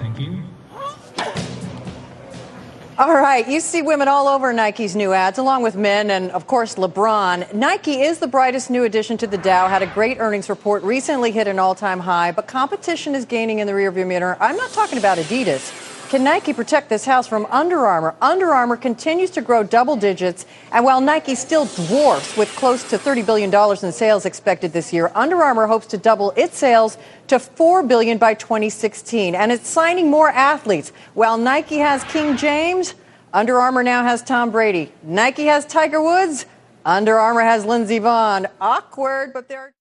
All 2.99 3.13
right, 3.13 3.47
you 3.47 3.59
see 3.59 3.83
women 3.83 4.07
all 4.07 4.27
over 4.27 4.51
Nike's 4.51 4.95
new 4.95 5.13
ads, 5.13 5.37
along 5.37 5.61
with 5.61 5.75
men 5.75 6.09
and, 6.09 6.31
of 6.31 6.47
course, 6.47 6.77
LeBron. 6.77 7.53
Nike 7.53 8.01
is 8.01 8.17
the 8.17 8.25
brightest 8.25 8.71
new 8.71 8.85
addition 8.85 9.17
to 9.17 9.27
the 9.27 9.37
Dow, 9.37 9.67
had 9.67 9.83
a 9.83 9.85
great 9.85 10.17
earnings 10.17 10.49
report, 10.49 10.81
recently 10.81 11.29
hit 11.29 11.47
an 11.47 11.59
all 11.59 11.75
time 11.75 11.99
high, 11.99 12.31
but 12.31 12.47
competition 12.47 13.13
is 13.13 13.23
gaining 13.25 13.59
in 13.59 13.67
the 13.67 13.73
rearview 13.73 14.07
mirror. 14.07 14.35
I'm 14.39 14.57
not 14.57 14.71
talking 14.71 14.97
about 14.97 15.19
Adidas. 15.19 15.86
Can 16.09 16.23
Nike 16.23 16.53
protect 16.53 16.87
this 16.87 17.03
house 17.03 17.27
from 17.27 17.45
Under 17.47 17.85
Armour? 17.85 18.15
Under 18.21 18.53
Armour 18.53 18.77
continues 18.77 19.29
to 19.31 19.41
grow 19.41 19.61
double 19.61 19.97
digits, 19.97 20.45
and 20.71 20.85
while 20.85 21.01
Nike 21.01 21.35
still 21.35 21.65
dwarfs 21.65 22.37
with 22.37 22.47
close 22.55 22.81
to 22.91 22.97
$30 22.97 23.25
billion 23.25 23.53
in 23.83 23.91
sales 23.91 24.25
expected 24.25 24.71
this 24.71 24.93
year, 24.93 25.11
Under 25.15 25.43
Armour 25.43 25.67
hopes 25.67 25.85
to 25.87 25.97
double 25.97 26.31
its 26.37 26.57
sales 26.57 26.97
to 27.27 27.39
4 27.39 27.83
billion 27.83 28.17
by 28.17 28.35
2016, 28.35 29.35
and 29.35 29.51
it's 29.51 29.67
signing 29.67 30.09
more 30.09 30.29
athletes. 30.29 30.93
While 31.13 31.37
Nike 31.37 31.79
has 31.79 32.05
King 32.05 32.37
James, 32.37 32.95
Under 33.33 33.59
Armour 33.59 33.83
now 33.83 34.03
has 34.03 34.23
Tom 34.23 34.49
Brady. 34.49 34.93
Nike 35.03 35.47
has 35.47 35.65
Tiger 35.65 36.01
Woods. 36.01 36.45
Under 36.85 37.19
Armour 37.19 37.41
has 37.41 37.65
Lindsey 37.65 37.99
Vaughn. 37.99 38.47
Awkward, 38.61 39.33
but 39.33 39.49
there 39.49 39.73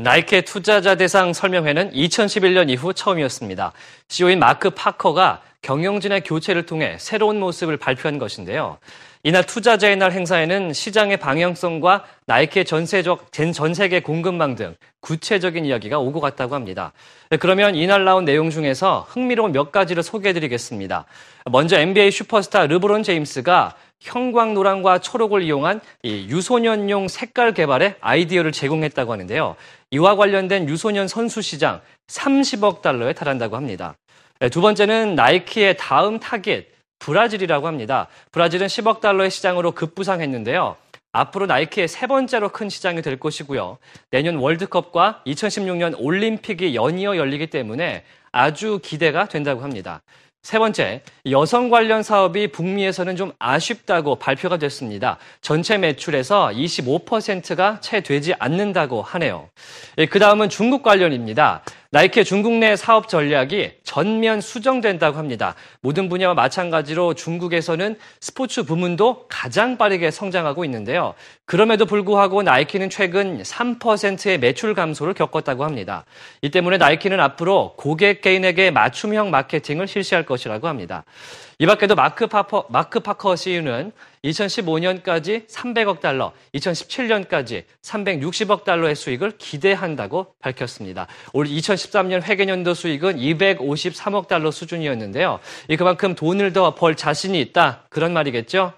나이키의 0.00 0.42
투자자 0.42 0.94
대상 0.94 1.32
설명회는 1.32 1.92
2011년 1.92 2.68
이후 2.68 2.92
처음이었습니다. 2.92 3.72
CEO인 4.08 4.38
마크 4.38 4.70
파커가 4.70 5.40
경영진의 5.62 6.22
교체를 6.22 6.66
통해 6.66 6.96
새로운 6.98 7.40
모습을 7.40 7.76
발표한 7.76 8.18
것인데요. 8.18 8.78
이날 9.22 9.42
투자자의 9.44 9.96
날 9.96 10.12
행사에는 10.12 10.72
시장의 10.72 11.16
방향성과 11.16 12.04
나이키의 12.26 12.64
전세적, 12.64 13.32
전 13.32 13.74
세계 13.74 14.00
공급망 14.00 14.54
등 14.54 14.76
구체적인 15.00 15.64
이야기가 15.64 15.98
오고 15.98 16.20
갔다고 16.20 16.54
합니다. 16.54 16.92
그러면 17.40 17.74
이날 17.74 18.04
나온 18.04 18.24
내용 18.24 18.50
중에서 18.50 19.06
흥미로운 19.08 19.50
몇 19.50 19.72
가지를 19.72 20.04
소개해드리겠습니다. 20.04 21.06
먼저 21.46 21.78
NBA 21.78 22.12
슈퍼스타 22.12 22.66
르브론 22.66 23.02
제임스가 23.02 23.74
형광노랑과 24.00 24.98
초록을 24.98 25.42
이용한 25.42 25.80
유소년용 26.04 27.08
색깔 27.08 27.54
개발에 27.54 27.96
아이디어를 28.00 28.52
제공했다고 28.52 29.12
하는데요. 29.12 29.56
이와 29.90 30.16
관련된 30.16 30.68
유소년 30.68 31.08
선수 31.08 31.42
시장 31.42 31.80
30억 32.08 32.82
달러에 32.82 33.12
달한다고 33.12 33.56
합니다. 33.56 33.96
두 34.52 34.60
번째는 34.60 35.14
나이키의 35.14 35.76
다음 35.78 36.18
타깃 36.18 36.68
브라질이라고 36.98 37.66
합니다. 37.66 38.08
브라질은 38.32 38.66
10억 38.66 39.00
달러의 39.00 39.30
시장으로 39.30 39.72
급부상했는데요. 39.72 40.76
앞으로 41.12 41.46
나이키의 41.46 41.88
세 41.88 42.06
번째로 42.06 42.50
큰 42.50 42.68
시장이 42.68 43.00
될 43.00 43.18
것이고요. 43.18 43.78
내년 44.10 44.36
월드컵과 44.36 45.22
2016년 45.26 45.94
올림픽이 45.98 46.74
연이어 46.74 47.16
열리기 47.16 47.46
때문에 47.46 48.04
아주 48.32 48.80
기대가 48.82 49.26
된다고 49.26 49.62
합니다. 49.62 50.02
세 50.46 50.60
번째, 50.60 51.00
여성 51.28 51.70
관련 51.70 52.04
사업이 52.04 52.52
북미에서는 52.52 53.16
좀 53.16 53.32
아쉽다고 53.40 54.14
발표가 54.14 54.58
됐습니다. 54.58 55.18
전체 55.40 55.76
매출에서 55.76 56.52
25%가 56.54 57.80
채 57.80 58.00
되지 58.00 58.32
않는다고 58.38 59.02
하네요. 59.02 59.48
예, 59.98 60.06
그 60.06 60.20
다음은 60.20 60.48
중국 60.48 60.84
관련입니다. 60.84 61.64
나이키의 61.90 62.24
중국 62.24 62.54
내 62.54 62.74
사업 62.76 63.08
전략이 63.08 63.72
전면 63.84 64.40
수정된다고 64.40 65.18
합니다. 65.18 65.54
모든 65.80 66.08
분야와 66.08 66.34
마찬가지로 66.34 67.14
중국에서는 67.14 67.96
스포츠 68.20 68.64
부문도 68.64 69.26
가장 69.28 69.78
빠르게 69.78 70.10
성장하고 70.10 70.64
있는데요. 70.64 71.14
그럼에도 71.44 71.86
불구하고 71.86 72.42
나이키는 72.42 72.90
최근 72.90 73.42
3%의 73.42 74.38
매출 74.38 74.74
감소를 74.74 75.14
겪었다고 75.14 75.64
합니다. 75.64 76.04
이 76.42 76.50
때문에 76.50 76.76
나이키는 76.78 77.20
앞으로 77.20 77.74
고객 77.76 78.20
개인에게 78.20 78.70
맞춤형 78.70 79.30
마케팅을 79.30 79.86
실시할 79.86 80.26
것이라고 80.26 80.66
합니다. 80.66 81.04
이 81.58 81.64
밖에도 81.64 81.94
마크, 81.94 82.26
파퍼, 82.26 82.66
마크 82.68 83.00
파커 83.00 83.34
CEO는 83.34 83.92
2015년까지 84.24 85.46
300억 85.48 86.00
달러, 86.00 86.32
2017년까지 86.54 87.64
360억 87.80 88.64
달러의 88.64 88.94
수익을 88.94 89.38
기대한다고 89.38 90.34
밝혔습니다. 90.40 91.06
올 91.32 91.46
2013년 91.46 92.22
회계년도 92.22 92.74
수익은 92.74 93.16
253억 93.16 94.28
달러 94.28 94.50
수준이었는데요. 94.50 95.40
이 95.68 95.76
그만큼 95.76 96.14
돈을 96.14 96.52
더 96.52 96.74
벌 96.74 96.94
자신이 96.94 97.40
있다 97.40 97.86
그런 97.88 98.12
말이겠죠. 98.12 98.74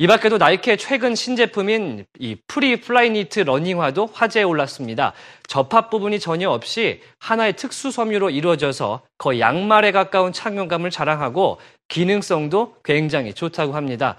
이 0.00 0.06
밖에도 0.06 0.38
나이키의 0.38 0.78
최근 0.78 1.16
신제품인 1.16 2.04
이 2.20 2.36
Free 2.46 2.80
Flyknit 2.80 3.40
러닝화도 3.40 4.10
화제에 4.12 4.44
올랐습니다. 4.44 5.12
접합 5.48 5.90
부분이 5.90 6.20
전혀 6.20 6.50
없이 6.50 7.00
하나의 7.18 7.54
특수 7.56 7.90
섬유로 7.90 8.30
이루어져서 8.30 9.02
거의 9.18 9.40
양말에 9.40 9.90
가까운 9.90 10.32
착용감을 10.32 10.90
자랑하고 10.90 11.58
기능성도 11.88 12.76
굉장히 12.84 13.32
좋다고 13.32 13.74
합니다. 13.74 14.16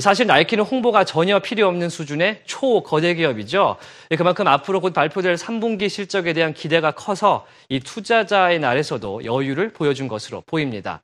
사실 0.00 0.26
나이키는 0.26 0.64
홍보가 0.64 1.04
전혀 1.04 1.38
필요 1.38 1.68
없는 1.68 1.88
수준의 1.88 2.42
초거대 2.46 3.14
기업이죠. 3.14 3.76
그만큼 4.16 4.48
앞으로 4.48 4.80
곧 4.80 4.92
발표될 4.92 5.34
3분기 5.36 5.88
실적에 5.88 6.32
대한 6.32 6.54
기대가 6.54 6.90
커서 6.90 7.46
이 7.68 7.78
투자자의 7.80 8.58
날에서도 8.58 9.24
여유를 9.24 9.72
보여준 9.72 10.08
것으로 10.08 10.42
보입니다. 10.46 11.02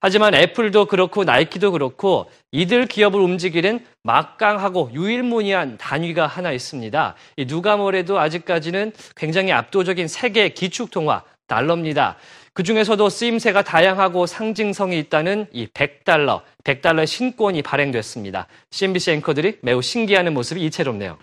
하지만 0.00 0.34
애플도 0.34 0.84
그렇고 0.84 1.24
나이키도 1.24 1.72
그렇고 1.72 2.30
이들 2.52 2.86
기업을 2.86 3.18
움직이는 3.20 3.84
막강하고 4.04 4.90
유일무이한 4.94 5.78
단위가 5.78 6.28
하나 6.28 6.52
있습니다. 6.52 7.16
누가 7.48 7.76
뭐래도 7.76 8.20
아직까지는 8.20 8.92
굉장히 9.16 9.50
압도적인 9.50 10.06
세계 10.06 10.50
기축통화 10.50 11.24
달러입니다. 11.48 12.16
그 12.58 12.64
중에서도 12.64 13.08
쓰임새가 13.08 13.62
다양하고 13.62 14.26
상징성이 14.26 14.98
있다는 14.98 15.46
이 15.52 15.68
100달러, 15.68 16.40
100달러의 16.64 17.06
신권이 17.06 17.62
발행됐습니다. 17.62 18.48
CNBC 18.72 19.12
앵커들이 19.12 19.58
매우 19.62 19.80
신기해하는 19.80 20.34
모습이 20.34 20.64
이채롭네요. 20.64 21.18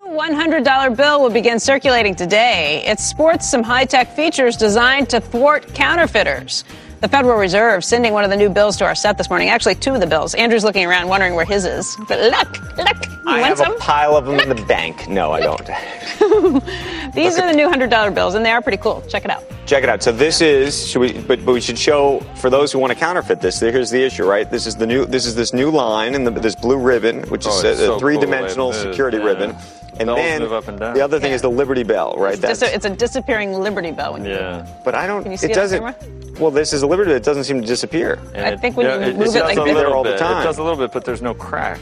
$100 0.00 0.96
bill 0.96 1.18
will 1.20 1.30
begin 1.30 1.58
circulating 1.58 2.16
today. 2.16 2.82
It 2.88 2.98
sports 2.98 3.46
some 3.46 3.62
high-tech 3.62 4.14
features 4.14 4.56
designed 4.56 5.10
to 5.10 5.20
thwart 5.20 5.66
counterfeiters. 5.74 6.64
The 7.02 7.08
Federal 7.08 7.36
Reserve 7.36 7.84
sending 7.84 8.12
one 8.12 8.22
of 8.22 8.30
the 8.30 8.36
new 8.36 8.48
bills 8.48 8.76
to 8.76 8.84
our 8.84 8.94
set 8.94 9.18
this 9.18 9.28
morning. 9.28 9.48
Actually, 9.48 9.74
two 9.74 9.92
of 9.92 10.00
the 10.00 10.06
bills. 10.06 10.36
Andrew's 10.36 10.62
looking 10.62 10.86
around 10.86 11.08
wondering 11.08 11.34
where 11.34 11.44
his 11.44 11.64
is. 11.64 11.96
But 12.06 12.20
look, 12.20 12.76
look. 12.78 13.06
You 13.06 13.18
I 13.26 13.40
want 13.40 13.44
have 13.46 13.58
some? 13.58 13.74
a 13.74 13.78
pile 13.80 14.16
of 14.16 14.24
them 14.24 14.38
in 14.38 14.48
the 14.48 14.64
bank. 14.66 15.08
No, 15.08 15.32
I 15.32 15.40
don't. 15.40 15.66
These 17.12 17.40
are 17.40 17.50
the 17.50 17.56
new 17.56 17.68
$100 17.68 18.14
bills, 18.14 18.36
and 18.36 18.46
they 18.46 18.52
are 18.52 18.62
pretty 18.62 18.78
cool. 18.78 19.02
Check 19.08 19.24
it 19.24 19.32
out. 19.32 19.42
Check 19.66 19.82
it 19.82 19.88
out. 19.88 20.00
So 20.00 20.12
this 20.12 20.40
is 20.40 20.86
should 20.88 21.00
we 21.00 21.12
but, 21.12 21.44
but 21.44 21.52
we 21.54 21.60
should 21.60 21.78
show 21.78 22.20
for 22.36 22.50
those 22.50 22.70
who 22.70 22.78
want 22.78 22.92
to 22.92 22.98
counterfeit 22.98 23.40
this. 23.40 23.58
Here's 23.58 23.90
the 23.90 24.00
issue, 24.00 24.24
right? 24.24 24.48
This 24.48 24.68
is 24.68 24.76
the 24.76 24.86
new 24.86 25.04
this 25.04 25.26
is 25.26 25.34
this 25.34 25.52
new 25.52 25.70
line 25.72 26.14
and 26.14 26.24
this 26.28 26.54
blue 26.54 26.78
ribbon, 26.78 27.22
which 27.30 27.46
Oh, 27.48 27.50
is 27.58 27.64
a, 27.64 27.76
so 27.76 27.94
a 27.96 27.98
three-dimensional 27.98 28.70
cool. 28.70 28.80
Security 28.80 29.18
yeah. 29.18 29.24
ribbon. 29.24 29.56
And 29.98 30.06
Bells 30.06 30.16
then 30.18 30.40
move 30.42 30.52
up 30.52 30.68
and 30.68 30.78
down. 30.80 30.94
the 30.94 31.02
other 31.02 31.20
thing 31.20 31.32
is 31.32 31.42
the 31.42 31.50
Liberty 31.50 31.82
Bell, 31.82 32.14
right? 32.16 32.32
It's, 32.42 32.60
dis- 32.60 32.62
it's 32.62 32.84
a 32.86 32.90
disappearing 32.90 33.52
Liberty 33.52 33.90
Bell. 33.92 34.14
When 34.14 34.24
you 34.24 34.32
Yeah. 34.32 34.66
but 34.84 34.94
I 34.94 35.06
don't. 35.06 35.22
Can 35.22 35.32
you 35.32 35.36
see 35.38 35.46
it 35.46 35.50
it 35.50 35.56
on 35.58 35.62
doesn't. 35.62 35.78
camera? 35.80 36.40
Well, 36.40 36.50
this 36.50 36.72
is 36.72 36.82
a 36.82 36.86
Liberty. 36.86 37.08
Bell. 37.10 37.16
It 37.16 37.22
doesn't 37.24 37.44
seem 37.44 37.60
to 37.60 37.66
disappear. 37.66 38.18
And 38.34 38.46
I 38.46 38.56
think 38.56 38.76
when 38.76 38.86
you 38.86 38.92
it, 38.92 39.16
move 39.16 39.28
it 39.28 39.32
does 39.32 39.34
like 39.34 39.56
this- 39.56 39.64
there 39.66 39.74
little 39.74 39.92
all 39.92 40.02
the 40.02 40.10
bit. 40.10 40.18
time. 40.18 40.40
It 40.40 40.44
does 40.44 40.58
a 40.58 40.62
little 40.62 40.78
bit, 40.78 40.92
but 40.92 41.04
there's 41.04 41.20
no 41.22 41.34
crack. 41.34 41.78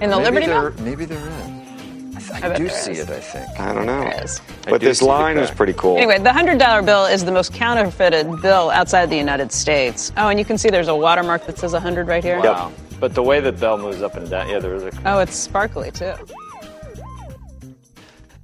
In 0.00 0.10
the 0.10 0.16
maybe 0.18 0.24
Liberty 0.24 0.46
there, 0.46 0.70
Bell? 0.70 0.84
Maybe 0.84 1.04
there 1.04 1.18
is. 1.18 2.30
I, 2.30 2.36
I 2.38 2.40
bet 2.48 2.56
do 2.58 2.68
see 2.68 2.92
is. 2.92 2.98
it. 3.00 3.10
I 3.10 3.20
think. 3.20 3.60
I 3.60 3.72
don't 3.74 3.86
know. 3.86 4.00
There 4.00 4.24
is. 4.24 4.40
But 4.68 4.80
do 4.80 4.86
this 4.86 5.00
line 5.02 5.36
is 5.38 5.50
pretty 5.50 5.72
cool. 5.74 5.96
Anyway, 5.96 6.18
the 6.18 6.30
$100 6.30 6.84
bill 6.84 7.04
is 7.06 7.24
the 7.24 7.30
most 7.32 7.52
counterfeited 7.54 8.40
bill 8.42 8.70
outside 8.70 9.10
the 9.10 9.16
United 9.16 9.52
States. 9.52 10.12
Oh, 10.16 10.28
and 10.28 10.38
you 10.38 10.44
can 10.44 10.58
see 10.58 10.68
there's 10.70 10.88
a 10.88 10.94
watermark 10.96 11.46
that 11.46 11.58
says 11.58 11.72
100 11.72 12.08
right 12.08 12.22
here. 12.24 12.40
Wow. 12.40 12.72
But 12.98 13.14
the 13.14 13.22
way 13.22 13.40
that 13.40 13.60
bell 13.60 13.78
moves 13.78 14.00
up 14.02 14.16
and 14.16 14.28
down, 14.28 14.48
yeah, 14.48 14.58
there 14.58 14.74
is 14.74 14.82
a. 14.84 14.90
Oh, 15.04 15.18
it's 15.18 15.36
sparkly 15.36 15.90
too. 15.90 16.14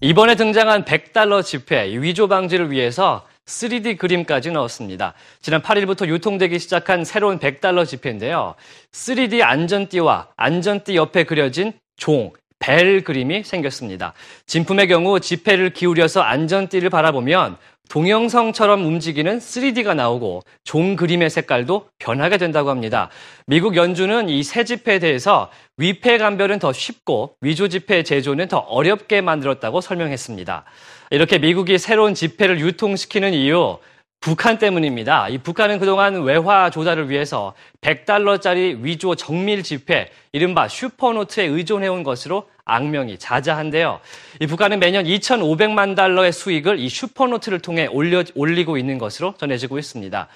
이번에 0.05 0.35
등장한 0.35 0.85
100달러 0.85 1.45
지폐 1.45 1.97
위조 2.01 2.27
방지를 2.27 2.73
위해서 2.73 3.25
3D 3.47 3.99
그림까지 3.99 4.51
넣었습니다. 4.51 5.15
지난 5.41 5.63
8일부터 5.63 6.09
유통되기 6.09 6.59
시작한 6.59 7.05
새로운 7.05 7.39
100달러 7.39 7.87
지폐인데요. 7.87 8.57
3D 8.91 9.43
안전띠와 9.43 10.31
안전띠 10.37 10.97
옆에 10.97 11.23
그려진 11.23 11.73
종, 11.97 12.33
벨 12.63 13.03
그림이 13.03 13.43
생겼습니다. 13.43 14.15
진품의 14.47 14.87
경우 14.87 15.19
지폐를 15.19 15.71
기울여서 15.71 16.21
안전띠를 16.21 16.91
바라보면 16.91 17.57
동영상처럼 17.91 18.87
움직이는 18.87 19.39
3D가 19.39 19.97
나오고 19.97 20.43
종 20.63 20.95
그림의 20.95 21.29
색깔도 21.29 21.89
변하게 21.99 22.39
된다고 22.39 22.71
합니다. 22.71 23.11
미국 23.47 23.75
연준은 23.77 24.29
이 24.29 24.45
새 24.45 24.63
지폐에 24.63 25.01
대해서 25.01 25.51
위패 25.77 26.19
감별은 26.19 26.61
더 26.61 26.73
쉽고 26.73 27.35
위조 27.41 27.67
지폐 27.69 28.05
제조는 28.05 28.47
더 28.47 28.59
어렵게 28.59 29.21
만들었다고 29.21 29.81
설명했습니다. 29.81 30.65
이렇게 31.11 31.39
미국이 31.39 31.79
새로운 31.79 32.15
지폐를 32.15 32.61
유통시키는 32.61 33.35
이유 33.35 33.79
북한 34.21 34.57
때문입니다. 34.57 35.29
이 35.31 35.39
북한은 35.39 35.81
그동안 35.81 36.23
외화 36.23 36.71
조달을 36.71 37.11
위해서 37.11 37.55
100달러짜리 37.81 38.79
위조 38.81 39.17
정밀 39.17 39.65
지폐, 39.65 40.11
이른바 40.31 40.69
슈퍼노트에 40.69 41.45
의존해온 41.45 42.05
것으로 42.05 42.49
악명이 42.65 43.19
자자한데요. 43.19 44.01
이 44.41 44.47
북한은 44.47 44.79
매년 44.79 45.05
2,500만 45.05 45.97
달러의 45.97 46.33
수익을 46.33 46.79
이 46.79 46.89
슈퍼노트를 46.89 47.61
통해 47.61 47.87
올려, 47.87 48.23
올리고 48.35 48.77
있는 48.77 48.99
것으로 48.99 49.35
전해지고 49.39 49.79
있습니다. 49.79 50.29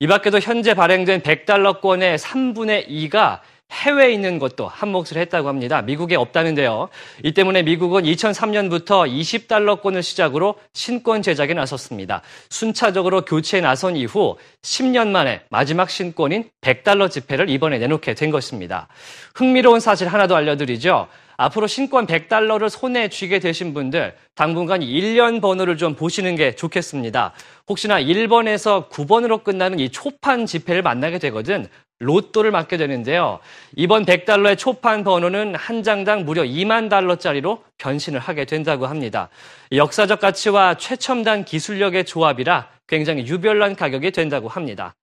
이 0.00 0.06
밖에도 0.06 0.38
현재 0.38 0.74
발행된 0.74 1.22
100달러권의 1.22 2.18
3분의 2.18 2.88
2가 2.88 3.40
해외에 3.70 4.12
있는 4.12 4.38
것도 4.38 4.66
한 4.66 4.90
몫을 4.90 5.16
했다고 5.16 5.48
합니다. 5.48 5.80
미국에 5.82 6.16
없다는데요. 6.16 6.88
이 7.22 7.32
때문에 7.32 7.62
미국은 7.62 8.02
2003년부터 8.02 9.08
20달러권을 9.08 10.02
시작으로 10.02 10.56
신권 10.72 11.22
제작에 11.22 11.54
나섰습니다. 11.54 12.22
순차적으로 12.48 13.24
교체에 13.24 13.60
나선 13.60 13.96
이후 13.96 14.36
10년 14.62 15.08
만에 15.08 15.42
마지막 15.50 15.88
신권인 15.88 16.50
100달러 16.60 17.10
지폐를 17.10 17.48
이번에 17.48 17.78
내놓게 17.78 18.14
된 18.14 18.30
것입니다. 18.30 18.88
흥미로운 19.34 19.80
사실 19.80 20.08
하나 20.08 20.26
더 20.26 20.34
알려드리죠. 20.34 21.08
앞으로 21.40 21.66
신권 21.66 22.06
100달러를 22.06 22.68
손에 22.68 23.08
쥐게 23.08 23.38
되신 23.38 23.72
분들 23.72 24.14
당분간 24.34 24.80
1년 24.80 25.40
번호를 25.40 25.78
좀 25.78 25.94
보시는 25.94 26.36
게 26.36 26.54
좋겠습니다. 26.54 27.32
혹시나 27.66 27.98
1번에서 27.98 28.90
9번으로 28.90 29.42
끝나는 29.42 29.78
이 29.78 29.88
초판 29.88 30.44
지폐를 30.44 30.82
만나게 30.82 31.18
되거든 31.18 31.66
로또를 32.00 32.50
맞게 32.50 32.76
되는데요. 32.76 33.38
이번 33.74 34.04
100달러의 34.04 34.58
초판 34.58 35.02
번호는 35.02 35.54
한 35.54 35.82
장당 35.82 36.26
무려 36.26 36.42
2만 36.42 36.90
달러짜리로 36.90 37.62
변신을 37.78 38.20
하게 38.20 38.44
된다고 38.44 38.86
합니다. 38.86 39.30
역사적 39.72 40.20
가치와 40.20 40.74
최첨단 40.74 41.46
기술력의 41.46 42.04
조합이라 42.04 42.68
굉장히 42.90 43.24
유별난 43.26 43.76
가격이 43.76 44.10
된다고 44.10 44.48
합니다. 44.48 44.94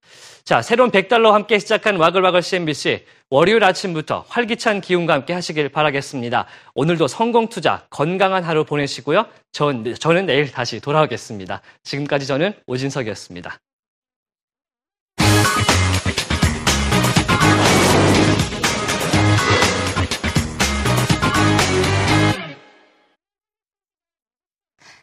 자, 0.43 0.61
새로운 0.61 0.91
100달러와 0.91 1.31
함께 1.31 1.57
시작한 1.57 1.95
와글와글 1.95 2.41
CNBC. 2.41 3.05
월요일 3.29 3.63
아침부터 3.63 4.25
활기찬 4.27 4.81
기운과 4.81 5.13
함께 5.13 5.33
하시길 5.33 5.69
바라겠습니다. 5.69 6.45
오늘도 6.75 7.07
성공 7.07 7.47
투자, 7.47 7.85
건강한 7.89 8.43
하루 8.43 8.65
보내시고요. 8.65 9.25
전, 9.53 9.95
저는 9.95 10.25
내일 10.25 10.51
다시 10.51 10.79
돌아오겠습니다. 10.81 11.61
지금까지 11.83 12.27
저는 12.27 12.53
오진석이었습니다. 12.67 13.57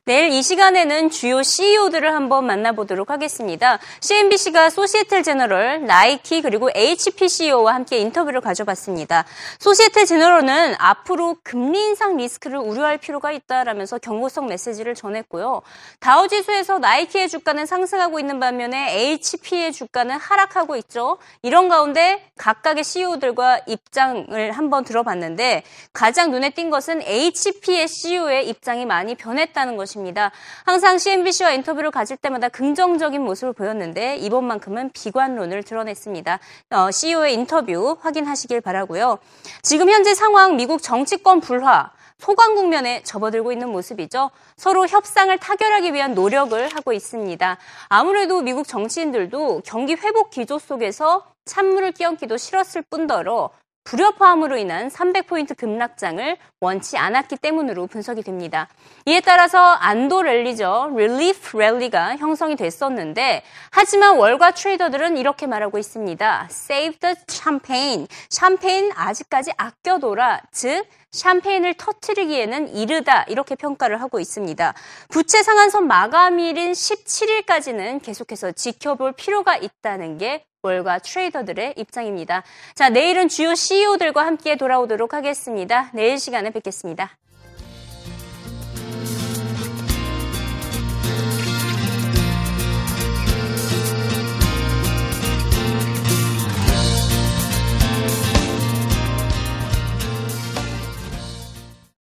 내일 0.06 0.32
이 0.32 0.42
시간에는 0.42 1.08
주요 1.08 1.42
CEO들을 1.42 2.12
한번 2.12 2.44
만나보도록 2.44 3.08
하겠습니다. 3.08 3.78
CNBC가 4.00 4.68
소시에텔 4.68 5.22
제너럴, 5.22 5.86
나이키 5.86 6.42
그리고 6.42 6.68
HP 6.74 7.26
CEO와 7.26 7.74
함께 7.74 7.96
인터뷰를 7.96 8.42
가져봤습니다. 8.42 9.24
소시에텔 9.60 10.04
제너럴은 10.04 10.74
앞으로 10.76 11.38
금리 11.42 11.78
인상 11.80 12.18
리스크를 12.18 12.58
우려할 12.58 12.98
필요가 12.98 13.32
있다라면서 13.32 13.96
경고성 13.96 14.46
메시지를 14.46 14.94
전했고요. 14.94 15.62
다우지수에서 16.00 16.80
나이키의 16.80 17.30
주가는 17.30 17.64
상승하고 17.64 18.20
있는 18.20 18.38
반면에 18.38 18.94
HP의 18.98 19.72
주가는 19.72 20.18
하락하고 20.18 20.76
있죠. 20.76 21.16
이런 21.40 21.70
가운데 21.70 22.30
각각의 22.36 22.84
CEO들과 22.84 23.60
입장을 23.66 24.52
한번 24.52 24.84
들어봤는데 24.84 25.62
가장 25.94 26.30
눈에 26.30 26.50
띈 26.50 26.68
것은 26.68 27.00
HP의 27.00 27.88
CEO의 27.88 28.50
입장이 28.50 28.84
많이 28.84 29.14
변했다는 29.14 29.78
것 29.78 29.93
입니다. 29.98 30.30
항상 30.64 30.98
CNBC와 30.98 31.52
인터뷰를 31.52 31.90
가질 31.90 32.16
때마다 32.16 32.48
긍정적인 32.48 33.22
모습을 33.22 33.52
보였는데 33.52 34.16
이번만큼은 34.16 34.90
비관론을 34.92 35.62
드러냈습니다. 35.62 36.38
어, 36.70 36.90
CEO의 36.90 37.34
인터뷰 37.34 37.96
확인하시길 38.00 38.60
바라고요. 38.60 39.18
지금 39.62 39.90
현재 39.90 40.14
상황 40.14 40.56
미국 40.56 40.82
정치권 40.82 41.40
불화 41.40 41.90
소강 42.18 42.54
국면에 42.54 43.02
접어들고 43.02 43.52
있는 43.52 43.68
모습이죠. 43.70 44.30
서로 44.56 44.86
협상을 44.86 45.36
타결하기 45.36 45.92
위한 45.92 46.14
노력을 46.14 46.68
하고 46.74 46.92
있습니다. 46.92 47.58
아무래도 47.88 48.40
미국 48.40 48.66
정치인들도 48.66 49.62
경기 49.64 49.94
회복 49.94 50.30
기조 50.30 50.58
속에서 50.58 51.26
찬물을 51.44 51.92
끼얹기도 51.92 52.38
싫었을 52.38 52.82
뿐더러 52.88 53.50
불협화음으로 53.84 54.56
인한 54.56 54.88
300포인트 54.88 55.56
급락장을 55.56 56.36
원치 56.60 56.96
않았기 56.96 57.36
때문으로 57.36 57.86
분석이 57.86 58.22
됩니다. 58.22 58.68
이에 59.04 59.20
따라서 59.20 59.58
안도 59.58 60.22
랠리죠. 60.22 60.92
relief 60.96 61.58
rally가 61.58 62.16
형성이 62.16 62.56
됐었는데 62.56 63.42
하지만 63.70 64.16
월가 64.16 64.52
트레이더들은 64.52 65.18
이렇게 65.18 65.46
말하고 65.46 65.78
있습니다. 65.78 66.48
Save 66.50 66.98
the 66.98 67.14
champagne. 67.28 68.06
샴페인 68.30 68.90
아직까지 68.94 69.52
아껴둬라. 69.56 70.40
즉 70.50 70.86
샴페인을 71.12 71.74
터트리기에는 71.74 72.74
이르다 72.74 73.24
이렇게 73.24 73.54
평가를 73.54 74.00
하고 74.00 74.18
있습니다. 74.18 74.74
부채 75.10 75.42
상한선 75.42 75.86
마감일인 75.86 76.72
17일까지는 76.72 78.02
계속해서 78.02 78.52
지켜볼 78.52 79.12
필요가 79.12 79.56
있다는 79.56 80.18
게 80.18 80.44
월가 80.64 80.98
트레이더들의 81.00 81.74
입장입니다. 81.76 82.42
자, 82.74 82.88
내일은 82.88 83.28
주요 83.28 83.54
CEO들과 83.54 84.24
함께 84.24 84.56
돌아오도록 84.56 85.14
하겠습니다. 85.14 85.90
내일 85.92 86.18
시간에 86.18 86.50
뵙겠습니다. 86.50 87.16